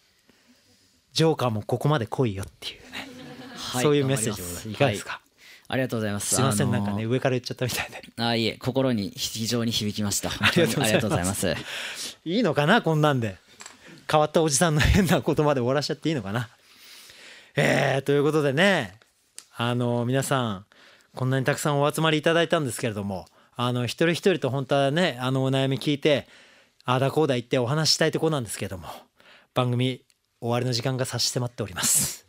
[1.14, 3.10] ジョーカーもここまで来いよっていうね、
[3.56, 5.31] はい、そういうメッセージをいかがですか、はい
[5.72, 6.36] ありがとうございます。
[6.36, 8.02] すみません、あのー、なんかね、上から言っちゃったみたいで。
[8.18, 10.30] あ、いえ、心に非常に響きました。
[10.30, 11.56] ありがとうございます。
[12.26, 13.38] いいのかな、こんなんで。
[14.12, 16.50] 変わったおじさんの変な言葉で終わらしちゃっていいのかな。
[17.56, 18.96] えー、ということでね、
[19.56, 20.66] あのー、皆さん、
[21.16, 26.28] こんなにたくさんお集まりいただいたんですけれども、あの、一人一人と本当はね、あの、お悩み聞いて、
[26.84, 28.90] ああだこうだ言ってお話したいところなんですけども、
[29.54, 30.02] 番組
[30.42, 32.28] 終わりの時間が差し迫っております。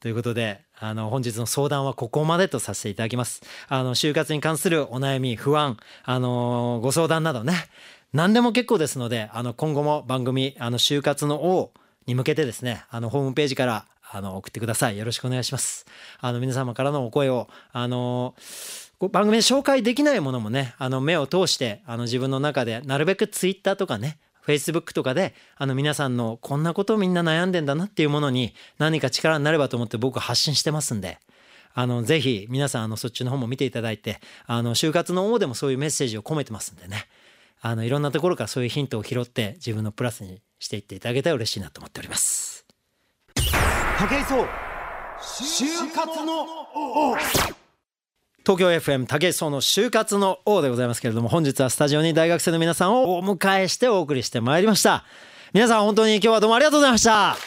[0.00, 3.42] ということで、あの、本日の相談はここまでとさせていただきます。
[3.68, 7.52] あの、就活に関するお悩み、不安、あの、ご相談などね、
[8.14, 11.72] 何でも結構ですので、あの、今後も番組、あの、就活の王
[12.06, 14.96] に向けてですね、あの、ホームページから、あの、送ってください。
[14.96, 15.84] よろしくお願いします。
[16.18, 18.34] あの、皆様からのお声を、あの、
[19.12, 24.18] 番組で紹介できないものもね、あの、目を通して、あの、自分の中で、なるべくツイッターとかね、
[24.50, 31.18] Facebook とかであの皆さんのこんなことをみんな悩んでんだなっていうものに何か力になればと思って僕発信してますんで
[31.72, 37.06] あのぜひ皆さんあのそっちの方も見ていただいてあの就活の王でもそういうメッセージを込めてますんでね。
[37.62, 42.64] あのいろんなところからそういうヒントを拾って自分のプラスにしていっていただけたら嬉しいなと思っております。
[43.36, 44.46] 武井壮
[45.20, 47.59] 就活の王。
[48.50, 55.04] 東京 FM 竹井壮の就活の王でございますけれども本日はスタジオに大学生の皆さんをお迎えしてお送りしてまいりました。
[55.52, 57.36] 皆さん本当に今日はどうもありがとうございました。
[57.36, 57.38] す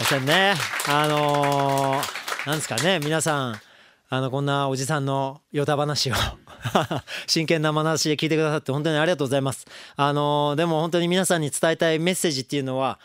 [0.00, 0.54] ませんね。
[0.88, 2.98] あのー、なんですかね。
[3.00, 3.60] 皆さん
[4.08, 6.14] あのこんなおじさんのヨタ話を
[7.28, 9.66] 真剣な話で聞いてくださって本当にありがとうございます。
[9.96, 12.98] あのー、でも本当に皆さんに伝えたいメッセージっていうのは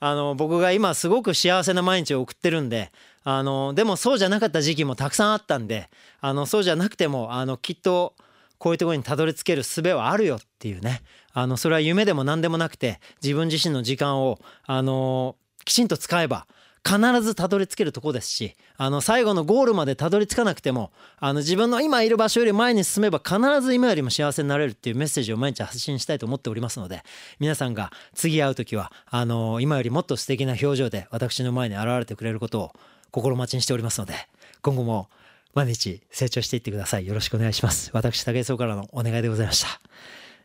[0.00, 2.90] あの僕が今すごく幸せな毎日を送ってるんで
[3.28, 8.14] あのでもそうじゃなかった時期もたくさんあったんであのそうじゃなくてもあのきっと
[8.58, 11.02] こういうところにたどり着ける術はあるよっていうね。
[11.32, 16.46] あのそれは夢でも何でもなくて自分自身の時間をあのきちんと使えば
[16.86, 27.02] 必ずたどり着けるとこですしあの最後のゴールまでたどり着かなくてもあの自分の今いる場所より前に進めば必ず今よりも幸せになれるっていうメッセージを毎日発信したいと思っておりますので
[27.40, 32.72] 皆さんが次会う時はあの今よりもっと素敵な表情で私の前に現れてくれることを
[33.10, 34.14] 心待ちにしておりますので
[34.62, 35.08] 今後も
[35.54, 37.06] 毎日成長していってください。
[37.06, 37.90] よろしくお願いします。
[37.94, 39.80] 私武井壮からのお願いでございました。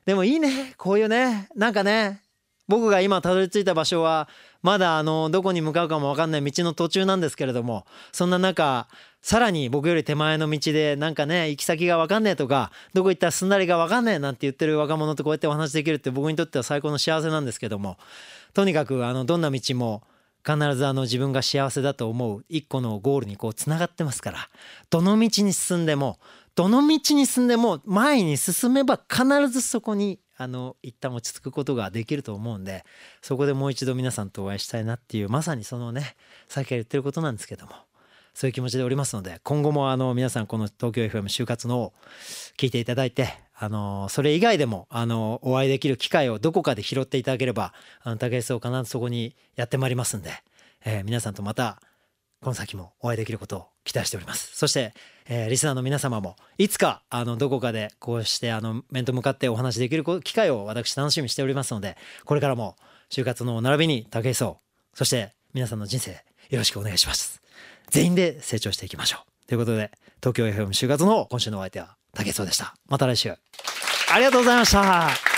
[0.05, 0.73] でもいいね。
[0.77, 1.49] こういうね。
[1.53, 2.21] なんかね。
[2.67, 4.29] 僕が今たどり着いた場所は
[4.61, 8.87] まだあのどこに向かうかも分かんない道の途中なんですけれどもそんな中
[9.21, 17.97] さらに僕より手前の道でなんかね行き先が分かんねえとかどこ行ったらすんなりが分かんねえなんて言ってる若者とこうやってお話できるって僕にとっては最高の幸せなんですけども
[18.53, 20.03] とにかくあのどんな道も
[20.45, 24.49] 必ずあの自分が幸せだと思う一個のゴールにこうつながってますから。
[24.89, 26.19] どの道に進んでも
[26.55, 32.83] どの道に進んでも前に進めば必ずそこにあの一旦落ち着くことができると思うんで
[33.21, 36.15] そこでもう一度皆さんとお会いしたいなっていうまさにそのね
[36.47, 37.73] さっきから言ってることなんですけども
[38.33, 41.93] そういう気持ちでおりますので今後もあの皆さんこの東京 FM 就活のを
[42.57, 43.33] 聞いていただいて
[43.63, 50.31] あのそれ以外でもあのお会いできる機会をどこかで拾っていただければあの武井壮必ずそこにやってまいりますんで、
[50.83, 51.79] えー、皆さんとまた
[52.41, 54.57] この先もお会いできることを期待しております。
[54.57, 54.95] そして、
[55.27, 62.77] えー、リスナーの皆様もいつかあのどこかでこうしてあの面と向かってお話しできる機会を私楽しみにしておりますのでこれからも
[63.11, 64.57] 就活の並びに武井壮
[64.95, 66.13] そして皆さんの人生
[66.49, 67.43] よろしくお願いします。
[67.91, 69.47] 全員で成長していきましょう。
[69.47, 72.75] ということで東京 FM 就活の今週のお相手は武井壮でした。
[72.87, 73.31] また来週。
[74.13, 75.30] ありがとうございました。